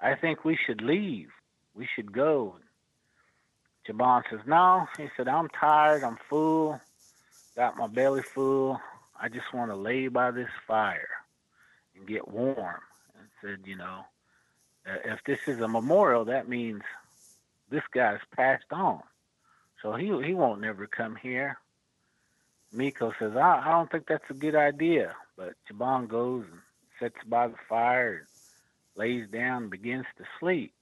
[0.00, 1.28] I think we should leave.
[1.74, 2.56] We should go.
[3.86, 4.86] Chabon says, No.
[4.96, 6.02] He said, I'm tired.
[6.02, 6.80] I'm full.
[7.56, 8.80] Got my belly full.
[9.20, 11.08] I just want to lay by this fire
[11.94, 12.80] and get warm.
[13.18, 14.00] And said, You know,
[14.86, 16.82] uh, if this is a memorial, that means
[17.70, 19.02] this guy's passed on.
[19.82, 21.58] So he he won't never come here.
[22.72, 25.14] Miko says, I, I don't think that's a good idea.
[25.36, 26.60] But Chabon goes and
[27.00, 28.26] sits by the fire and
[28.94, 30.74] lays down and begins to sleep.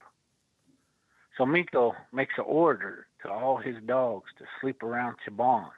[1.37, 5.69] So Miko makes an order to all his dogs to sleep around Chabon,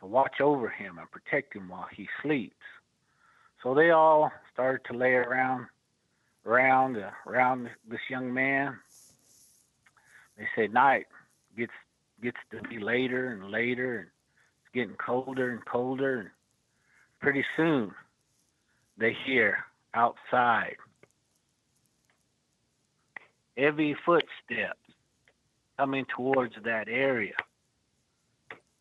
[0.00, 2.56] to watch over him and protect him while he sleeps.
[3.62, 5.66] So they all started to lay around,
[6.44, 8.78] around, around this young man.
[10.36, 11.06] They say night
[11.56, 11.72] gets
[12.22, 16.20] gets to be later and later, and it's getting colder and colder.
[16.20, 16.30] And
[17.20, 17.92] pretty soon,
[18.98, 20.76] they hear outside
[23.56, 24.78] heavy footsteps
[25.78, 27.34] coming towards that area.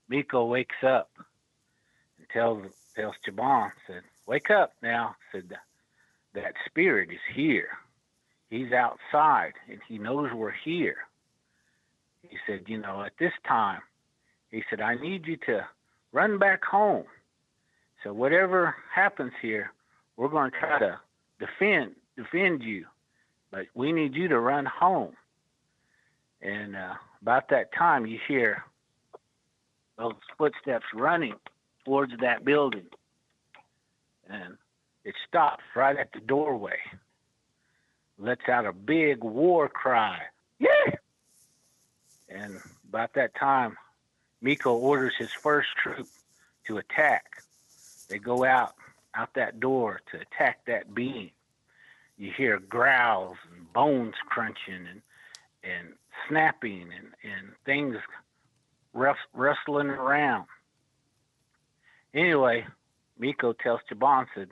[0.08, 1.10] Miko wakes up
[2.18, 5.50] and tells tells Chaban, said, Wake up now, said
[6.34, 7.70] that spirit is here.
[8.50, 10.98] He's outside and he knows we're here.
[12.30, 13.82] He said, you know, at this time,
[14.52, 15.66] he said, I need you to
[16.12, 17.06] run back home.
[18.04, 19.72] So whatever happens here,
[20.16, 21.00] we're going to try to
[21.40, 22.86] defend defend you,
[23.52, 25.14] but we need you to run home.
[26.42, 28.64] And uh, about that time, you hear
[29.98, 31.36] those footsteps running
[31.86, 32.88] towards that building,
[34.30, 34.58] and
[35.04, 36.78] it stops right at the doorway.
[38.18, 40.20] Lets out a big war cry.
[40.60, 40.96] Yeah!
[42.30, 43.78] And about that time,
[44.42, 46.08] Miko orders his first troop
[46.68, 47.44] to attack.
[48.08, 48.74] They go out
[49.16, 51.32] out that door to attack that being.
[52.18, 55.02] You hear growls and bones crunching and
[55.64, 55.94] and
[56.28, 57.98] snapping and, and things
[58.94, 60.46] rustling around.
[62.14, 62.66] Anyway,
[63.18, 64.50] Miko tells Chaban, said,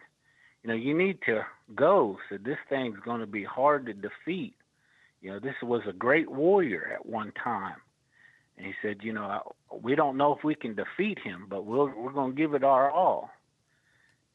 [0.64, 2.18] you know, you need to go.
[2.30, 4.54] Said, this thing's going to be hard to defeat.
[5.22, 7.76] You know, this was a great warrior at one time.
[8.58, 11.92] And he said, you know, we don't know if we can defeat him, but we'll,
[11.96, 13.30] we're going to give it our all.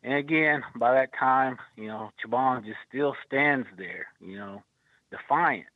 [0.02, 4.62] And again, by that time, you know, Chaban just still stands there, you know,
[5.10, 5.66] defiant.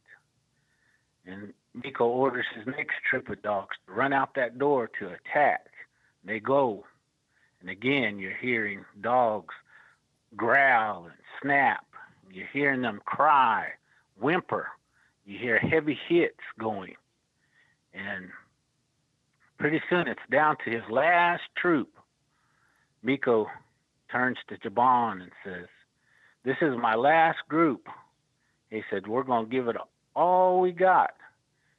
[1.26, 5.66] And Miko orders his next trip of dogs to run out that door to attack.
[6.24, 6.84] They go,
[7.60, 9.54] and again, you're hearing dogs
[10.36, 11.84] growl and snap.
[12.32, 13.68] You're hearing them cry,
[14.18, 14.68] whimper.
[15.26, 16.94] You hear heavy hits going.
[17.92, 18.28] And
[19.58, 21.88] pretty soon it's down to his last troop.
[23.02, 23.48] Miko
[24.10, 25.66] turns to Chaban and says,
[26.44, 27.88] This is my last group.
[28.70, 29.76] He said, We're going to give it
[30.14, 31.14] all we got.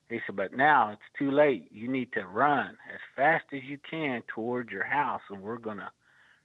[0.10, 1.70] He said, But now it's too late.
[1.72, 5.78] You need to run as fast as you can towards your house, and we're going
[5.78, 5.90] to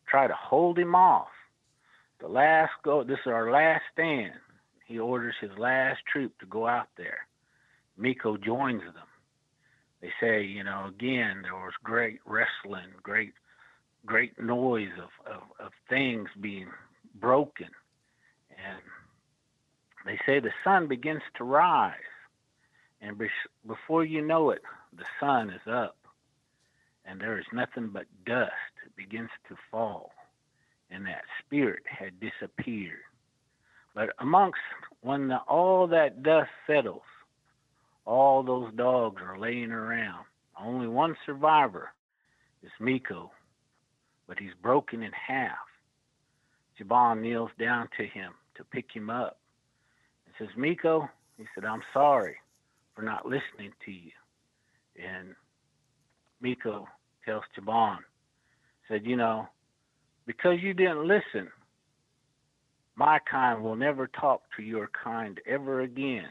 [0.08, 1.28] try to hold him off.
[2.20, 4.34] The last go, this is our last stand.
[4.86, 7.26] He orders his last troop to go out there.
[7.96, 9.06] Miko joins them.
[10.00, 13.32] They say, you know, again, there was great wrestling, great,
[14.04, 16.68] great noise of, of, of things being
[17.14, 17.68] broken.
[18.50, 18.80] And
[20.04, 21.94] they say the sun begins to rise.
[23.00, 23.20] And
[23.66, 24.62] before you know it,
[24.96, 25.96] the sun is up.
[27.04, 28.52] And there is nothing but dust
[28.86, 30.10] it begins to fall.
[30.90, 32.98] And that spirit had disappeared.
[33.94, 34.60] But amongst
[35.00, 37.02] when the, all that dust settles,
[38.04, 40.24] all those dogs are laying around.
[40.60, 41.90] Only one survivor
[42.62, 43.30] is Miko,
[44.26, 45.56] but he's broken in half.
[46.78, 49.38] Chaban kneels down to him to pick him up
[50.26, 52.36] and says, Miko, he said, I'm sorry
[52.94, 54.10] for not listening to you.
[54.96, 55.34] And
[56.40, 56.86] Miko
[57.24, 57.98] tells Chaban,
[58.88, 59.48] said, you know,
[60.26, 61.50] because you didn't listen,
[62.96, 66.28] my kind will never talk to your kind ever again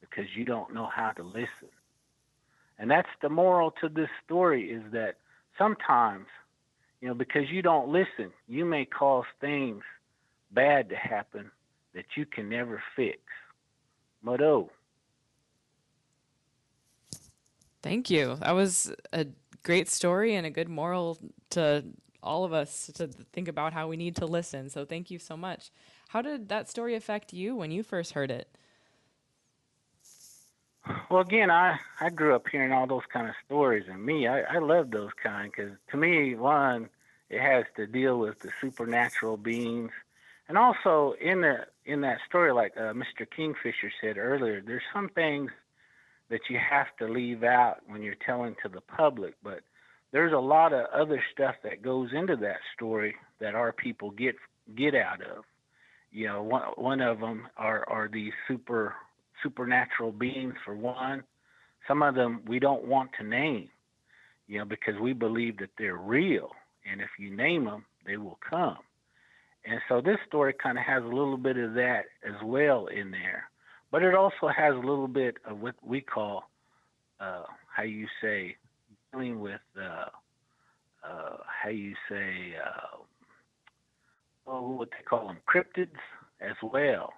[0.00, 1.70] because you don't know how to listen.
[2.78, 5.16] And that's the moral to this story is that
[5.56, 6.26] sometimes,
[7.00, 9.82] you know, because you don't listen, you may cause things
[10.50, 11.50] bad to happen
[11.94, 13.18] that you can never fix.
[14.22, 14.44] Modo.
[14.44, 14.70] Oh.
[17.82, 18.36] Thank you.
[18.40, 19.26] That was a
[19.62, 21.18] great story and a good moral
[21.50, 21.84] to
[22.22, 24.70] all of us to think about how we need to listen.
[24.70, 25.70] So thank you so much.
[26.12, 28.46] How did that story affect you when you first heard it?
[31.08, 34.42] Well, again, I, I grew up hearing all those kind of stories, and me, I,
[34.42, 36.90] I love those kind because to me, one,
[37.30, 39.90] it has to deal with the supernatural beings,
[40.50, 43.26] and also in the in that story, like uh, Mr.
[43.34, 45.50] Kingfisher said earlier, there's some things
[46.28, 49.60] that you have to leave out when you're telling to the public, but
[50.10, 54.36] there's a lot of other stuff that goes into that story that our people get
[54.76, 55.44] get out of.
[56.12, 58.94] You know, one one of them are are these super
[59.42, 61.24] supernatural beings for one.
[61.88, 63.68] Some of them we don't want to name,
[64.46, 66.50] you know, because we believe that they're real,
[66.90, 68.78] and if you name them, they will come.
[69.64, 73.10] And so this story kind of has a little bit of that as well in
[73.10, 73.44] there,
[73.90, 76.44] but it also has a little bit of what we call,
[77.20, 77.44] uh,
[77.74, 78.56] how you say,
[79.12, 80.06] dealing with uh,
[81.08, 82.98] uh, how you say uh,
[84.46, 85.98] oh, what they call them, cryptids
[86.40, 87.12] as well.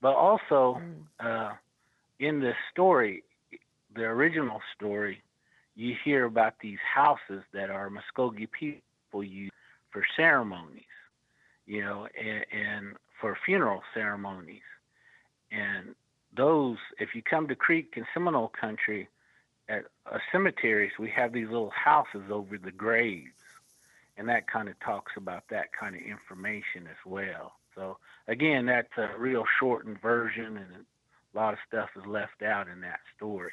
[0.00, 0.80] But also,
[1.20, 1.52] uh,
[2.18, 3.22] in this story,
[3.94, 5.22] the original story,
[5.76, 9.50] you hear about these houses that our Muskogee people use
[9.90, 10.82] for ceremonies,
[11.66, 14.62] you know, and, and for funeral ceremonies.
[15.50, 15.94] And
[16.36, 19.08] those, if you come to Creek and Seminole country,
[19.68, 23.30] at uh, cemeteries, we have these little houses over the graves,
[24.16, 27.52] and that kind of talks about that kind of information as well.
[27.74, 27.98] So
[28.28, 30.84] again, that's a real shortened version, and
[31.34, 33.52] a lot of stuff is left out in that story.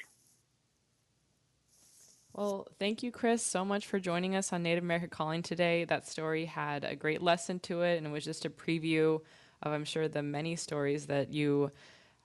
[2.34, 5.84] Well, thank you, Chris, so much for joining us on Native America Calling today.
[5.84, 9.20] That story had a great lesson to it, and it was just a preview
[9.62, 11.72] of, I'm sure, the many stories that you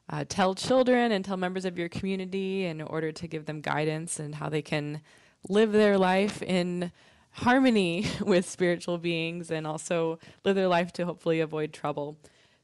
[0.09, 4.21] uh, tell children and tell members of your community in order to give them guidance
[4.21, 5.01] and how they can
[5.49, 6.93] live their life in
[7.37, 12.19] harmony with spiritual beings and also live their life to hopefully avoid trouble.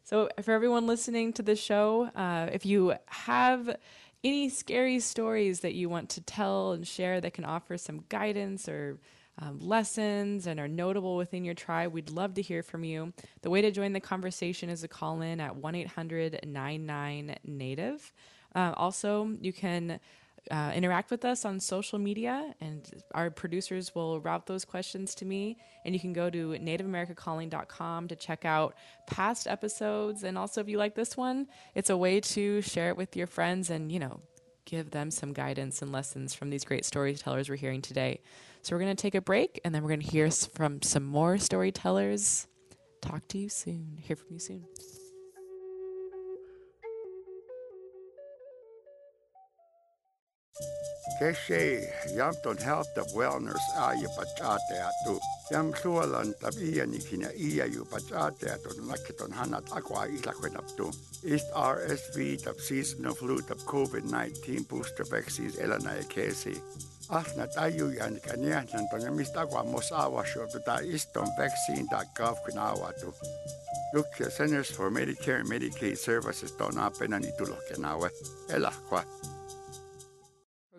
[0.05, 3.77] So, for everyone listening to the show, uh, if you have
[4.25, 8.69] any scary stories that you want to tell and share that can offer some guidance
[8.69, 8.99] or
[9.39, 13.13] um, lessons and are notable within your tribe, we'd love to hear from you.
[13.43, 18.13] The way to join the conversation is to call in at 1 800 99 Native.
[18.55, 20.01] Uh, also, you can
[20.51, 25.25] uh, interact with us on social media, and our producers will route those questions to
[25.25, 25.57] me.
[25.85, 28.75] And you can go to nativeamericacalling.com to check out
[29.07, 30.25] past episodes.
[30.25, 33.27] And also, if you like this one, it's a way to share it with your
[33.27, 34.21] friends and, you know,
[34.65, 38.21] give them some guidance and lessons from these great storytellers we're hearing today.
[38.63, 41.05] So, we're going to take a break and then we're going to hear from some
[41.05, 42.47] more storytellers.
[43.01, 43.99] Talk to you soon.
[44.01, 44.65] Hear from you soon.
[51.19, 51.93] Kesei
[52.59, 55.21] health niin of wellness aia patsateatu.
[55.51, 60.91] Jam suolan tabia nikina iya yu ju patsateatun nakiton hannat up islakuinaptu.
[61.23, 66.63] Ist RSV tab seasonal flu tab COVID-19 booster vaccines elana ja kesi.
[67.09, 73.15] Ahna taju jänkä niähnän tonne mistä akua mos aavasjoitu tai iston vaccine tai kaafkin aavatu.
[73.93, 78.09] Lukia Centers for Medicare and Medicaid Services on apena nitulohkenawe.
[78.09, 79.05] Niin Elahkua.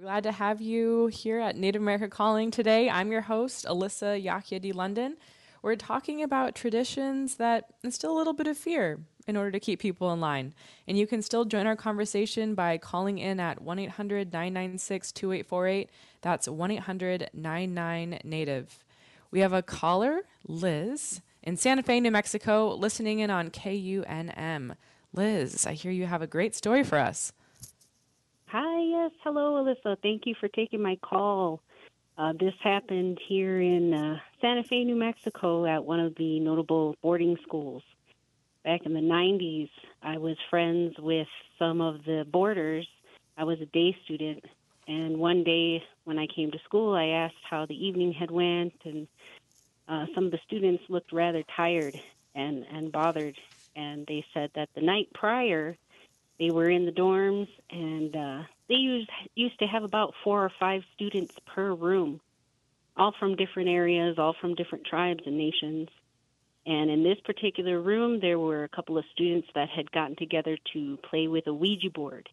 [0.04, 2.90] Glad to have you here at Native America Calling today.
[2.90, 4.74] I'm your host, Alyssa Yakia D.
[4.74, 5.16] London.
[5.62, 9.80] We're talking about traditions that instill a little bit of fear in order to keep
[9.80, 10.56] people in line.
[10.90, 15.90] And you can still join our conversation by calling in at 1 800 996 2848.
[16.22, 18.84] That's 1 800 99 Native.
[19.32, 24.76] We have a caller, Liz, in Santa Fe, New Mexico, listening in on KUNM.
[25.14, 27.32] Liz, I hear you have a great story for us.
[28.54, 29.10] Hi, yes.
[29.24, 29.98] Hello, Alyssa.
[30.04, 31.60] Thank you for taking my call.
[32.20, 36.96] Uh, this happened here in uh, Santa Fe, New Mexico, at one of the notable
[37.02, 37.82] boarding schools.
[38.64, 39.72] Back in the 90s,
[40.04, 41.26] I was friends with
[41.58, 42.88] some of the boarders.
[43.40, 44.46] I was a day student,
[44.88, 48.76] and one day when I came to school, I asked how the evening had went,
[48.86, 49.08] and
[49.88, 52.00] uh, some of the students looked rather tired
[52.36, 53.36] and, and bothered,
[53.76, 55.76] and they said that the night prior,
[56.44, 60.52] they were in the dorms and uh, they used used to have about four or
[60.60, 62.20] five students per room
[62.98, 65.88] all from different areas all from different tribes and nations.
[66.66, 70.58] And in this particular room there were a couple of students that had gotten together
[70.74, 72.28] to play with a ouija board.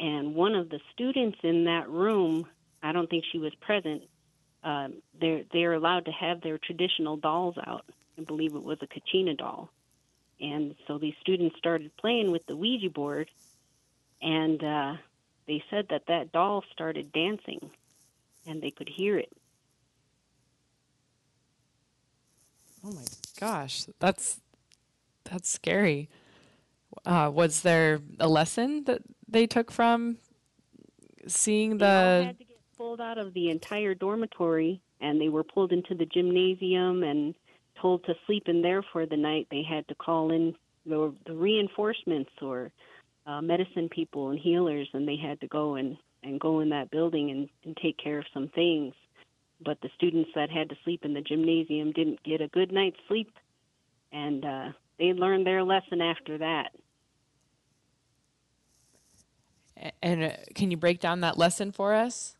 [0.00, 2.46] And one of the students in that room
[2.82, 4.02] i don't think she was present
[4.64, 7.84] um, they're they're allowed to have their traditional dolls out.
[8.18, 9.70] I believe it was a kachina doll
[10.40, 13.30] and so these students started playing with the Ouija board,
[14.20, 14.94] and uh,
[15.46, 17.70] they said that that doll started dancing,
[18.46, 19.32] and they could hear it.
[22.84, 23.04] Oh my
[23.40, 24.40] gosh, that's
[25.24, 26.08] that's scary.
[27.04, 30.18] Uh, was there a lesson that they took from
[31.26, 32.20] seeing the?
[32.20, 35.94] They had to get pulled out of the entire dormitory, and they were pulled into
[35.94, 37.34] the gymnasium and
[37.80, 39.46] told to sleep in there for the night.
[39.50, 40.54] They had to call in
[40.84, 42.70] the, the reinforcements or
[43.26, 46.90] uh, medicine people and healers, and they had to go and, and go in that
[46.90, 48.94] building and, and take care of some things.
[49.64, 52.98] But the students that had to sleep in the gymnasium didn't get a good night's
[53.08, 53.32] sleep,
[54.12, 54.68] and uh,
[54.98, 56.70] they learned their lesson after that.
[60.02, 62.36] And uh, can you break down that lesson for us?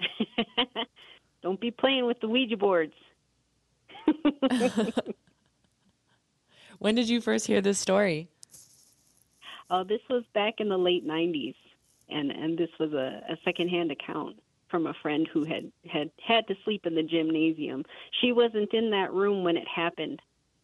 [1.42, 2.94] Don't be playing with the Ouija boards.
[6.78, 8.28] When did you first hear this story?
[9.70, 11.56] Uh, this was back in the late 90s,
[12.08, 14.36] and, and this was a, a secondhand account
[14.70, 17.84] from a friend who had, had had to sleep in the gymnasium.
[18.20, 20.20] She wasn't in that room when it happened,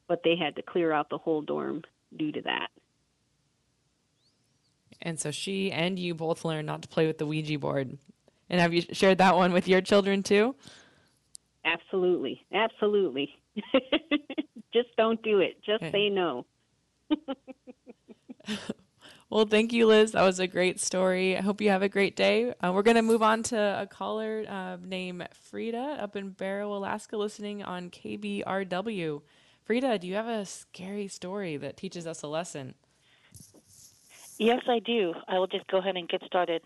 [0.08, 1.82] but they had to clear out the whole dorm
[2.16, 2.68] due to that.
[5.02, 7.98] And so she and you both learned not to play with the Ouija board.
[8.48, 10.54] And have you shared that one with your children too?
[11.64, 12.44] Absolutely.
[12.52, 13.30] Absolutely.
[14.72, 15.56] Just don't do it.
[15.64, 15.90] Just Okay.
[15.92, 16.46] say no.
[19.30, 20.12] Well, thank you, Liz.
[20.12, 21.36] That was a great story.
[21.36, 22.54] I hope you have a great day.
[22.60, 26.74] Uh, we're going to move on to a caller uh, named Frida up in Barrow,
[26.74, 29.22] Alaska, listening on KBRW.
[29.64, 32.74] Frida, do you have a scary story that teaches us a lesson?
[34.38, 35.14] Yes, I do.
[35.28, 36.62] I will just go ahead and get started.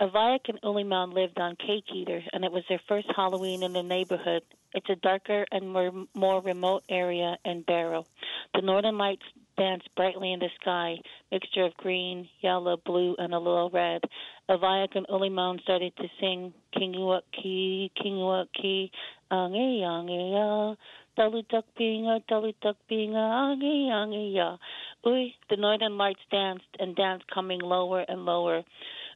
[0.00, 3.82] Avayak and Uliman lived on Cake Eater, and it was their first Halloween in the
[3.82, 4.42] neighborhood.
[4.72, 8.06] It's a darker and more, more remote area in Barrow.
[8.54, 9.24] The northern lights
[9.58, 10.96] dance brightly in the sky,
[11.30, 14.00] mixture of green, yellow, blue, and a little red.
[14.48, 18.90] Avayak and Uliman started to sing Kinguak Ki, Kinguak Ki,
[19.30, 20.74] Ange Ya,
[21.18, 24.56] Dalutak Pinga, Dalutak Pinga, Ange Ange Ya.
[25.04, 28.62] Uy, the northern lights danced and danced, coming lower and lower.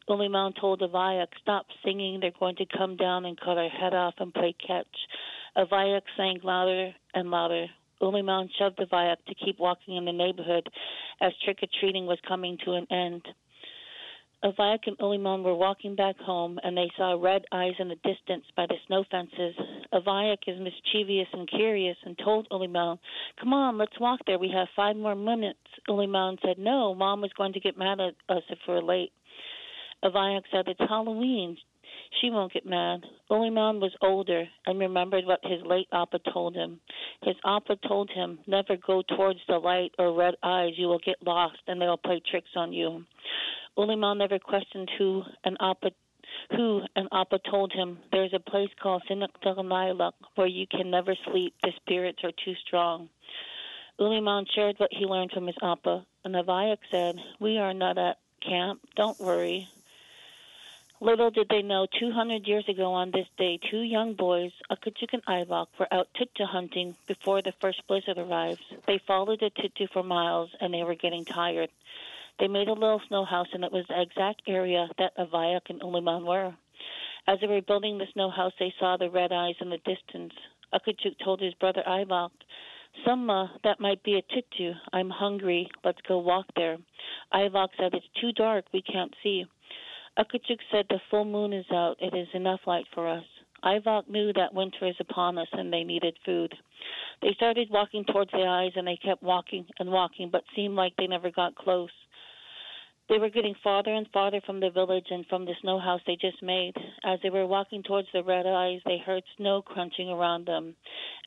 [0.09, 4.15] Uliman told Avayak, Stop singing, they're going to come down and cut our head off
[4.19, 4.87] and play catch.
[5.57, 7.67] Avayak sang louder and louder.
[8.03, 10.69] Uliman shoved Avayak to keep walking in the neighborhood
[11.21, 13.23] as trick or treating was coming to an end.
[14.45, 18.45] Avayak and Uliman were walking back home and they saw red eyes in the distance
[18.55, 19.55] by the snow fences.
[19.91, 22.99] Avayak is mischievous and curious and told Uliman,
[23.41, 24.39] Come on, let's walk there.
[24.39, 25.61] We have five more minutes.
[25.89, 29.13] Uliman said, No, Mom was going to get mad at us if we're late.
[30.05, 31.57] Avayak said, It's Halloween.
[32.21, 33.05] She won't get mad.
[33.31, 36.81] Uliman was older and remembered what his late Appa told him.
[37.23, 40.75] His Appa told him, Never go towards the light or red eyes.
[40.77, 43.05] You will get lost and they will play tricks on you.
[43.77, 45.91] Uliman never questioned who an Appa
[46.51, 51.55] who and Appa told him there's a place called Sinakdalanailak where you can never sleep.
[51.63, 53.09] The spirits are too strong.
[53.99, 58.19] Uliman shared what he learned from his Appa, and Avayak said, We are not at
[58.41, 58.81] camp.
[58.97, 59.69] Don't worry.
[61.01, 65.25] Little did they know, 200 years ago on this day, two young boys, Akachuk and
[65.27, 68.63] Ivok, were out tutu hunting before the first blizzard arrived.
[68.87, 71.71] They followed the tutu for miles, and they were getting tired.
[72.39, 75.81] They made a little snow house, and it was the exact area that Avayak and
[75.81, 76.55] Uliman were.
[77.27, 80.33] As they were building the snow house, they saw the red eyes in the distance.
[80.73, 82.31] Akachuk told his brother Ivok,
[83.05, 84.75] Summa, that might be a tutu.
[84.93, 85.69] I'm hungry.
[85.85, 86.79] Let's go walk there.
[87.33, 88.67] Ivok said, It's too dark.
[88.73, 89.47] We can't see.
[90.19, 91.97] Akachuk said, The full moon is out.
[92.01, 93.25] It is enough light for us.
[93.65, 96.55] Ivok knew that winter is upon us and they needed food.
[97.23, 100.93] They started walking towards the eyes and they kept walking and walking, but seemed like
[100.97, 101.91] they never got close.
[103.09, 106.17] They were getting farther and farther from the village and from the snow house they
[106.17, 106.75] just made.
[107.05, 110.75] As they were walking towards the red eyes, they heard snow crunching around them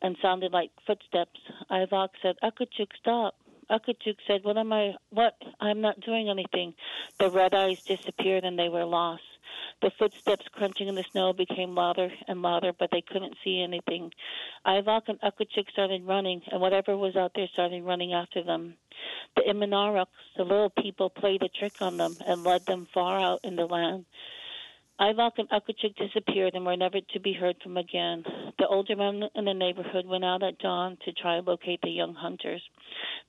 [0.02, 1.40] and sounded like footsteps.
[1.70, 3.36] Ivok said, Akachuk, stop.
[3.70, 4.96] Akachuk said, What am I?
[5.10, 5.36] What?
[5.60, 6.74] I'm not doing anything.
[7.20, 9.24] The red eyes disappeared and they were lost.
[9.82, 14.12] The footsteps crunching in the snow became louder and louder, but they couldn't see anything.
[14.66, 18.76] Ivok and Akachuk started running, and whatever was out there started running after them.
[19.36, 23.42] The Imanaraks, the little people, played a trick on them and led them far out
[23.44, 24.06] in the land.
[25.00, 28.24] Ivok and Akachuk disappeared and were never to be heard from again.
[28.58, 31.92] The older men in the neighborhood went out at dawn to try to locate the
[31.92, 32.64] young hunters.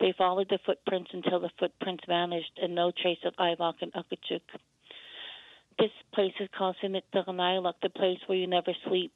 [0.01, 4.41] They followed the footprints until the footprints vanished and no trace of Ivok and Akachuk.
[5.79, 9.13] This place is called Sinitdaranilak, the place where you never sleep,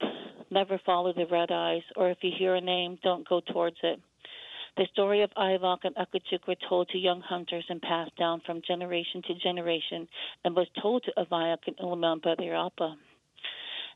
[0.50, 3.98] never follow the red eyes, or if you hear a name, don't go towards it.
[4.76, 8.62] The story of Ivok and Akachuk were told to young hunters and passed down from
[8.62, 10.08] generation to generation
[10.44, 12.96] and was told to Avayak and Uliman by their Appa.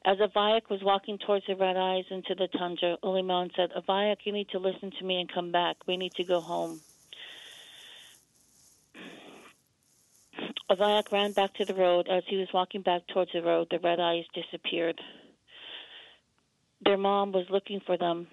[0.05, 4.33] As Avayak was walking towards the red eyes into the tundra, Uliman said, Avayak, you
[4.33, 5.77] need to listen to me and come back.
[5.87, 6.81] We need to go home.
[10.71, 12.07] Avayak ran back to the road.
[12.09, 15.01] As he was walking back towards the road, the red eyes disappeared.
[16.83, 18.27] Their mom was looking for them,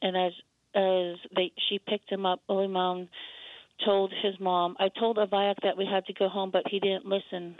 [0.00, 0.32] and as
[0.74, 3.08] as they she picked him up, Uliman
[3.84, 7.06] told his mom, "I told Avayak that we had to go home, but he didn't
[7.06, 7.56] listen."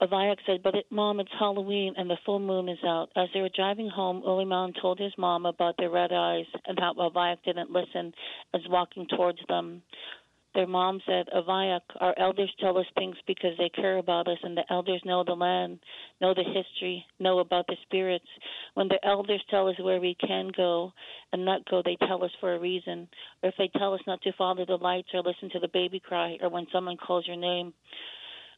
[0.00, 3.40] Avayak said, "But it, mom, it's Halloween and the full moon is out." As they
[3.40, 7.70] were driving home, Uliman told his mom about their red eyes and how Avayak didn't
[7.70, 8.14] listen
[8.52, 9.82] as walking towards them.
[10.54, 14.56] Their mom said, Avayak, our elders tell us things because they care about us, and
[14.56, 15.80] the elders know the land,
[16.20, 18.28] know the history, know about the spirits.
[18.74, 20.92] When the elders tell us where we can go
[21.32, 23.08] and not go, they tell us for a reason.
[23.42, 25.98] Or if they tell us not to follow the lights or listen to the baby
[25.98, 27.74] cry, or when someone calls your name,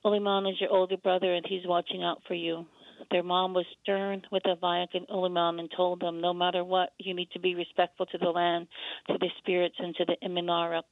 [0.05, 2.66] Uliman is your older brother, and he's watching out for you.
[3.11, 7.14] Their mom was stern with Avayak and Uliman and told them, no matter what, you
[7.14, 8.68] need to be respectful to the land,
[9.09, 10.82] to the spirits, and to the Iminaraks.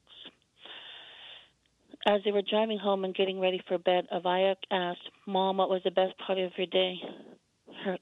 [2.07, 5.81] As they were driving home and getting ready for bed, Avayak asked, Mom, what was
[5.85, 6.97] the best part of your day?
[7.83, 7.97] Her,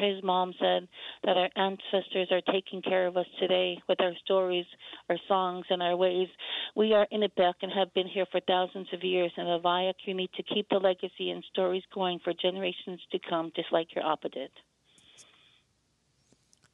[0.00, 0.88] his mom said
[1.24, 4.66] that our ancestors are taking care of us today with our stories,
[5.08, 6.28] our songs, and our ways.
[6.76, 10.30] We are Inipek and have been here for thousands of years, and Avayak, you need
[10.36, 14.28] to keep the legacy and stories going for generations to come, just like your Appa
[14.28, 14.50] did.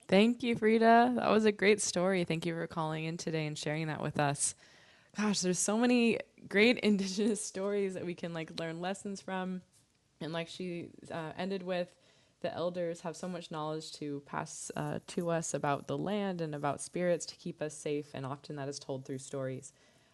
[0.08, 1.14] Thank you, Frida.
[1.16, 2.24] That was a great story.
[2.24, 4.54] Thank you for calling in today and sharing that with us.
[5.16, 9.62] Gosh, there's so many great indigenous stories that we can like learn lessons from.
[10.20, 11.88] And like she uh, ended with,
[12.42, 16.54] the elders have so much knowledge to pass uh, to us about the land and
[16.54, 19.72] about spirits to keep us safe, and often that is told through stories.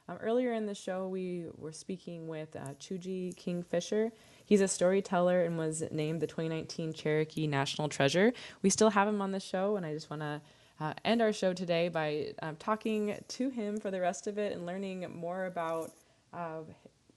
[0.09, 4.13] Um, earlier in the show, we were speaking with uh, Choogie Kingfisher.
[4.45, 8.33] He's a storyteller and was named the 2019 Cherokee National Treasure.
[8.63, 10.41] We still have him on the show, and I just want to
[10.83, 14.53] uh, end our show today by um, talking to him for the rest of it
[14.53, 15.93] and learning more about
[16.33, 16.59] uh,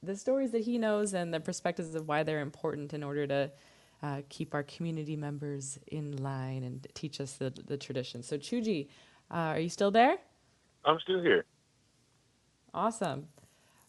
[0.04, 3.52] the stories that he knows and the perspectives of why they're important in order to
[4.04, 8.22] uh, keep our community members in line and teach us the, the tradition.
[8.22, 8.88] So, Choogie,
[9.32, 10.18] uh, are you still there?
[10.84, 11.44] I'm still here.
[12.72, 13.30] Awesome.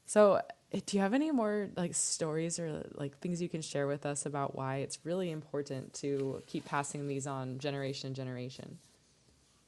[0.06, 0.40] So,
[0.72, 4.06] eh, do you have any more like stories or like things you can share with
[4.06, 8.78] us about why it's really important to keep passing these on generation to generation?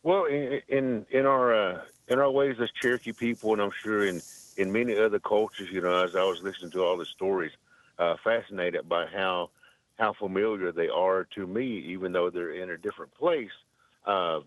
[0.09, 4.23] Well, in in, our uh, in our ways as Cherokee people, and I'm sure in
[4.57, 7.53] in many other cultures, you know, as I was listening to all the stories,
[7.99, 9.51] uh, fascinated by how
[9.99, 13.51] how familiar they are to me, even though they're in a different place.
[14.07, 14.41] Uh,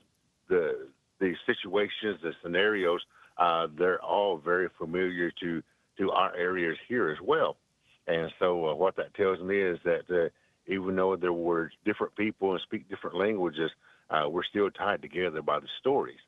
[0.47, 0.87] the
[1.19, 3.01] the situations, the scenarios,
[3.37, 5.61] uh, they're all very familiar to
[5.99, 7.55] to our areas here as well.
[8.07, 10.29] And so, uh, what that tells me is that uh,
[10.65, 13.69] even though there were different people and speak different languages,
[14.11, 16.19] uh, we're still tied together by the stories.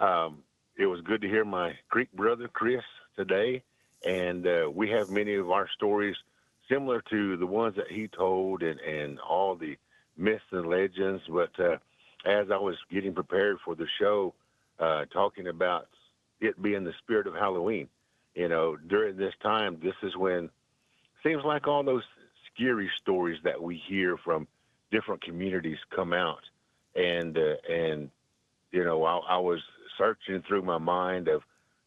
[0.00, 0.42] Um,
[0.76, 2.82] it was good to hear my Creek brother Chris
[3.16, 3.62] today,
[4.06, 6.16] and uh, we have many of our stories
[6.68, 9.76] similar to the ones that he told and, and all the
[10.16, 11.22] myths and legends.
[11.28, 11.78] But uh,
[12.24, 14.34] as I was getting prepared for the show,
[14.78, 15.88] uh, talking about
[16.40, 17.88] it being the spirit of Halloween,
[18.34, 20.50] you know, during this time, this is when
[21.24, 22.04] seems like all those
[22.54, 24.46] scary stories that we hear from
[24.92, 26.42] different communities come out,
[26.98, 28.10] and uh, and
[28.72, 29.60] you know, I, I was
[29.96, 31.42] searching through my mind of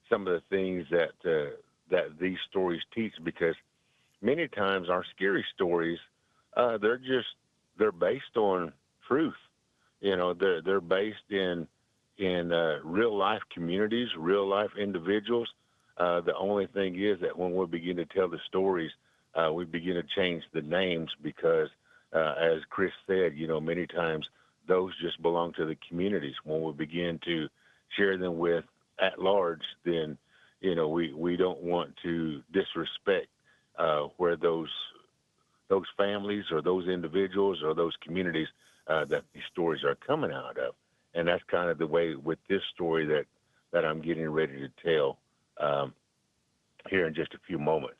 [0.09, 1.51] some of the things that uh,
[1.89, 3.55] that these stories teach because
[4.21, 5.99] many times our scary stories,
[6.55, 7.27] uh, they're just
[7.77, 8.71] they're based on
[9.07, 9.35] truth.
[9.99, 11.67] You know, they're they're based in
[12.17, 15.49] in uh, real life communities, real life individuals.
[15.97, 18.91] Uh, the only thing is that when we begin to tell the stories,
[19.35, 21.67] uh, we begin to change the names because,
[22.13, 24.25] as Chris said, you know, many times
[24.71, 26.35] those just belong to the communities.
[26.45, 27.49] When we begin to
[27.97, 28.63] share them with
[29.01, 30.17] at large, then
[30.61, 33.27] you know we we don't want to disrespect
[33.77, 34.71] uh, where those
[35.67, 38.47] those families or those individuals or those communities
[38.87, 40.73] uh, that these stories are coming out of,
[41.15, 43.25] and that's kind of the way with this story that
[43.73, 45.17] that I'm getting ready to tell
[45.59, 45.93] um,
[46.89, 47.97] here in just a few moments.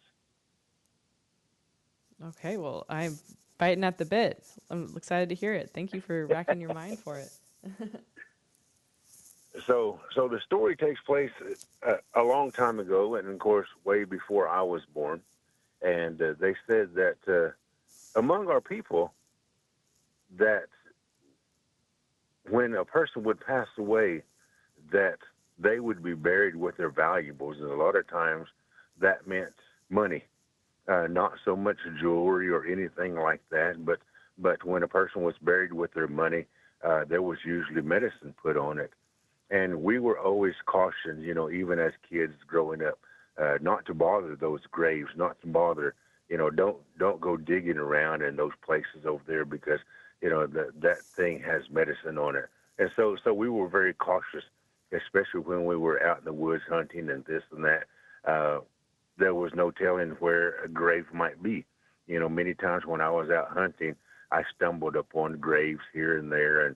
[2.30, 3.18] Okay, well, I'm
[3.62, 4.44] biting at the bit.
[4.70, 5.72] I'm excited to hear it.
[5.74, 7.32] Thank you for racking your mind for it.
[9.66, 11.32] so, so the story takes place
[11.88, 15.22] uh, a long time ago, and of course, way before I was born
[15.82, 19.14] and uh, they said that uh, among our people
[20.38, 20.68] that
[22.50, 24.24] when a person would pass away
[24.92, 25.18] that
[25.60, 28.48] they would be buried with their valuables and a lot of times
[29.00, 29.54] that meant
[29.90, 30.24] money
[30.88, 34.00] uh, not so much jewelry or anything like that but
[34.38, 36.46] but when a person was buried with their money
[36.84, 38.92] uh, there was usually medicine put on it
[39.50, 43.00] and we were always cautioned you know even as kids growing up
[43.40, 45.96] uh, not to bother those graves, not to bother,
[46.30, 49.80] you know, don't don't go digging around in those places over there because
[50.22, 52.50] you know that that thing has medicine on it.
[52.78, 54.44] And so so we were very cautious,
[54.92, 57.84] especially when we were out in the woods hunting and this and that.
[58.26, 58.60] Uh,
[59.22, 61.66] there was no telling where a grave might be.
[62.08, 63.96] You know, many times when I was out hunting,
[64.32, 66.76] I stumbled upon graves here and there, and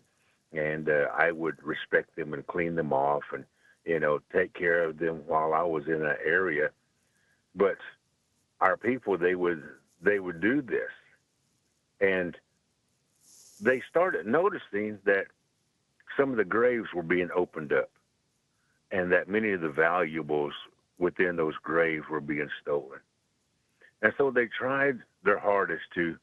[0.53, 3.45] and uh, I would respect them and clean them off and
[3.85, 6.71] you know, take care of them while I was in that area.
[7.55, 7.77] But
[8.59, 9.63] our people, they would
[10.01, 10.91] they would do this,
[12.01, 12.35] and
[13.61, 15.27] they started noticing that
[16.17, 17.91] some of the graves were being opened up,
[18.91, 20.53] and that many of the valuables
[20.97, 22.99] within those graves were being stolen.
[24.01, 26.17] And so they tried their hardest to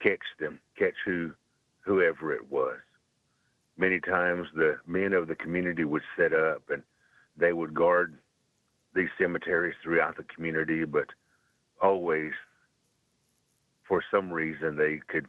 [0.00, 1.32] catch them, catch who,
[1.80, 2.78] whoever it was.
[3.76, 6.82] Many times the men of the community would set up and
[7.36, 8.18] they would guard
[8.94, 11.06] these cemeteries throughout the community, but
[11.80, 12.32] always,
[13.86, 15.26] for some reason, they could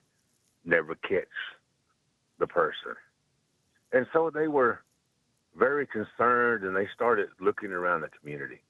[0.66, 1.28] never catch
[2.40, 2.96] the person.
[3.94, 4.82] And so they were
[5.58, 8.62] very concerned and they started looking around the community.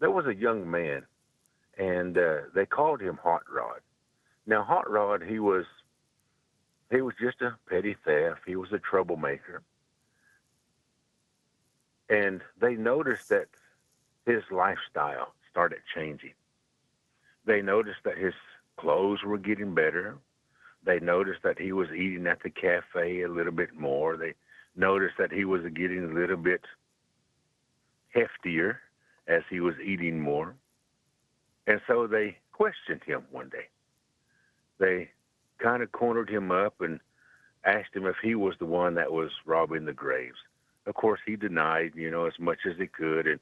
[0.00, 1.02] There was a young man,
[1.78, 3.80] and uh, they called him Hot Rod.
[4.46, 5.66] Now, Hot Rod, he was
[6.90, 8.40] he was just a petty theft.
[8.46, 9.62] He was a troublemaker,
[12.08, 13.48] and they noticed that
[14.26, 16.34] his lifestyle started changing.
[17.44, 18.34] They noticed that his
[18.78, 20.16] clothes were getting better.
[20.82, 24.16] They noticed that he was eating at the cafe a little bit more.
[24.16, 24.34] They
[24.74, 26.62] noticed that he was getting a little bit
[28.16, 28.78] heftier
[29.30, 30.54] as he was eating more.
[31.66, 33.68] And so they questioned him one day.
[34.78, 35.10] They
[35.58, 36.98] kind of cornered him up and
[37.64, 40.38] asked him if he was the one that was robbing the graves.
[40.86, 43.38] Of course, he denied, you know, as much as he could and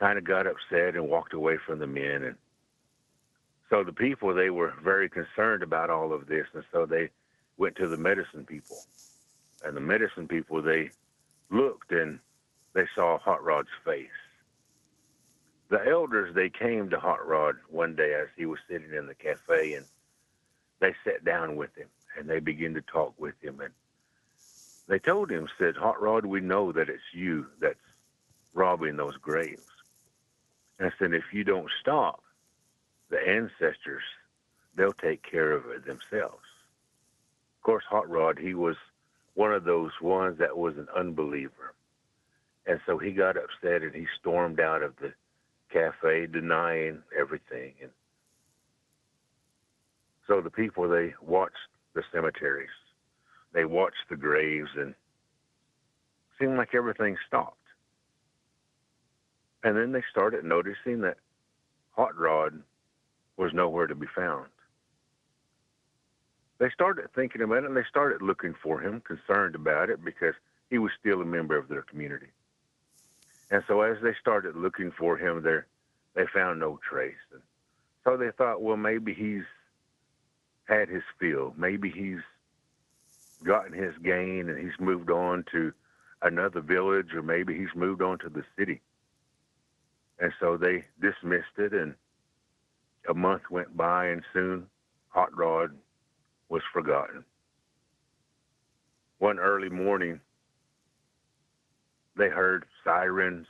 [0.00, 2.24] kind of got upset and walked away from the men.
[2.24, 2.36] And
[3.70, 6.46] so the people, they were very concerned about all of this.
[6.54, 7.10] And so they
[7.56, 8.78] went to the medicine people
[9.64, 10.90] and the medicine people they
[11.50, 12.18] looked and
[12.74, 14.08] they saw Hot Rod's face.
[15.68, 19.14] The elders they came to Hot Rod one day as he was sitting in the
[19.14, 19.84] cafe and
[20.80, 23.72] they sat down with him and they began to talk with him and
[24.86, 27.78] they told him said Hot Rod we know that it's you that's
[28.54, 29.66] robbing those graves.
[30.78, 32.22] And said if you don't stop
[33.10, 34.04] the ancestors
[34.74, 36.46] they'll take care of it themselves.
[37.58, 38.76] Of course Hot Rod he was
[39.34, 41.74] one of those ones that was an unbeliever.
[42.66, 45.12] And so he got upset and he stormed out of the
[45.72, 47.74] cafe denying everything.
[47.82, 47.90] And
[50.26, 51.56] so the people, they watched
[51.94, 52.68] the cemeteries,
[53.52, 54.94] they watched the graves, and
[56.38, 57.56] seemed like everything stopped.
[59.64, 61.16] And then they started noticing that
[61.92, 62.62] Hot Rod
[63.36, 64.46] was nowhere to be found
[66.58, 70.34] they started thinking about it and they started looking for him, concerned about it because
[70.70, 72.26] he was still a member of their community.
[73.50, 75.66] And so as they started looking for him there,
[76.14, 77.14] they found no trace.
[77.32, 77.42] And
[78.04, 79.44] so they thought, well, maybe he's
[80.64, 81.54] had his fill.
[81.56, 82.20] Maybe he's
[83.44, 85.72] gotten his gain and he's moved on to
[86.22, 88.80] another village or maybe he's moved on to the city.
[90.18, 91.94] And so they dismissed it and
[93.08, 94.66] a month went by and soon
[95.10, 95.70] Hot Rod
[96.48, 97.24] was forgotten.
[99.18, 100.20] One early morning,
[102.18, 103.46] they heard sirens,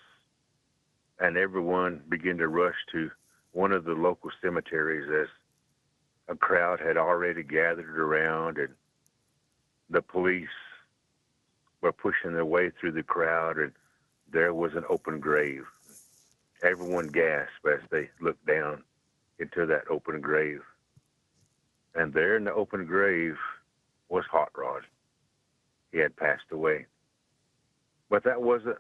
[1.18, 3.10] and everyone began to rush to
[3.52, 5.28] one of the local cemeteries as
[6.28, 8.74] a crowd had already gathered around, and
[9.88, 10.48] the police
[11.80, 13.72] were pushing their way through the crowd, and
[14.30, 15.64] there was an open grave.
[16.62, 18.82] Everyone gasped as they looked down
[19.38, 20.60] into that open grave.
[21.94, 23.38] And there in the open grave
[24.10, 24.82] was Hot Rod.
[25.90, 26.86] He had passed away.
[28.10, 28.78] But that wasn't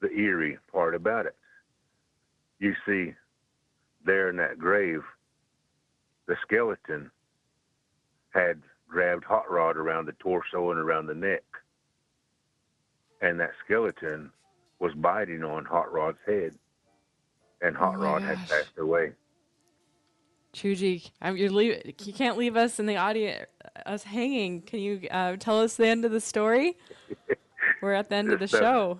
[0.00, 1.36] the eerie part about it.
[2.58, 3.14] You see,
[4.04, 5.02] there in that grave,
[6.26, 7.10] the skeleton
[8.30, 11.42] had grabbed Hot Rod around the torso and around the neck.
[13.20, 14.30] And that skeleton
[14.78, 16.54] was biting on Hot Rod's head.
[17.62, 18.36] And Hot oh Rod gosh.
[18.36, 19.12] had passed away.
[20.54, 23.46] Choogie, I'm, you're leave, you can't leave us in the audience,
[23.84, 24.62] us hanging.
[24.62, 26.76] Can you uh, tell us the end of the story?
[27.80, 28.98] We're at the end of the so, show.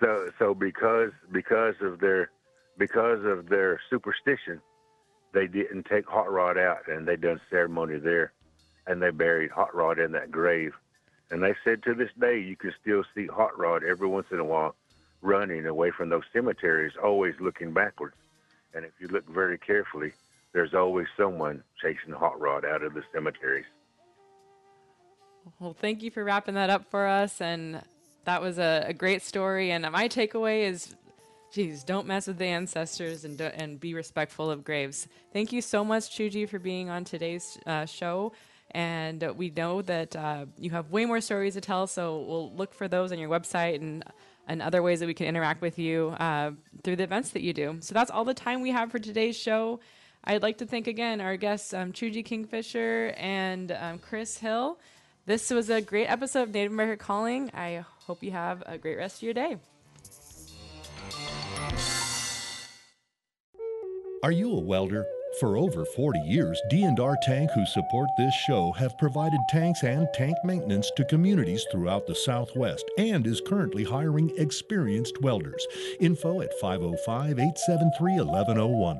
[0.00, 2.30] so, so because because of their
[2.78, 4.60] because of their superstition,
[5.32, 8.32] they didn't take Hot Rod out, and they done ceremony there,
[8.86, 10.72] and they buried Hot Rod in that grave.
[11.30, 14.40] And they said to this day, you can still see Hot Rod every once in
[14.40, 14.74] a while
[15.22, 18.16] running away from those cemeteries, always looking backwards.
[18.74, 20.12] And if you look very carefully,
[20.52, 23.66] there's always someone chasing hot rod out of the cemeteries.
[25.58, 27.40] Well, thank you for wrapping that up for us.
[27.40, 27.82] And
[28.24, 29.70] that was a, a great story.
[29.72, 30.94] And my takeaway is
[31.52, 35.08] geez, don't mess with the ancestors and, and be respectful of graves.
[35.32, 38.32] Thank you so much, Choogie, for being on today's uh, show.
[38.72, 42.72] And we know that uh, you have way more stories to tell, so we'll look
[42.72, 44.04] for those on your website and
[44.46, 46.50] and other ways that we can interact with you uh,
[46.82, 47.76] through the events that you do.
[47.80, 49.78] So that's all the time we have for today's show.
[50.24, 54.78] I'd like to thank again our guests, um, Choogie Kingfisher and um, Chris Hill.
[55.26, 57.50] This was a great episode of Native America Calling.
[57.54, 59.58] I hope you have a great rest of your day.
[64.22, 65.06] Are you a welder?
[65.38, 70.36] For over 40 years, D&R Tank, who support this show, have provided tanks and tank
[70.44, 75.66] maintenance to communities throughout the Southwest and is currently hiring experienced welders.
[76.00, 78.98] Info at 505-873-1101.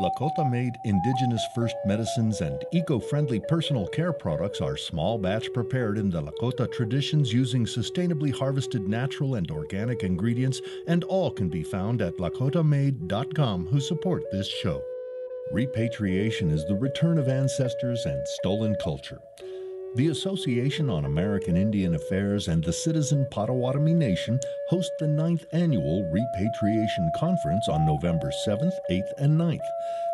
[0.00, 5.98] Lakota made indigenous first medicines and eco friendly personal care products are small batch prepared
[5.98, 11.62] in the Lakota traditions using sustainably harvested natural and organic ingredients, and all can be
[11.62, 14.82] found at lakotamade.com who support this show.
[15.52, 19.20] Repatriation is the return of ancestors and stolen culture.
[19.96, 24.38] The Association on American Indian Affairs and the Citizen Potawatomi Nation
[24.68, 29.66] host the ninth annual Repatriation Conference on November 7th, 8th, and 9th.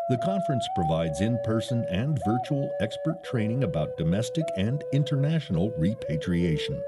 [0.09, 6.81] The conference provides in person and virtual expert training about domestic and international repatriation.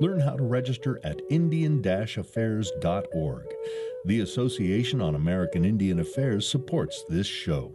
[0.00, 3.44] Learn how to register at Indian affairs.org.
[4.06, 7.74] The Association on American Indian Affairs supports this show.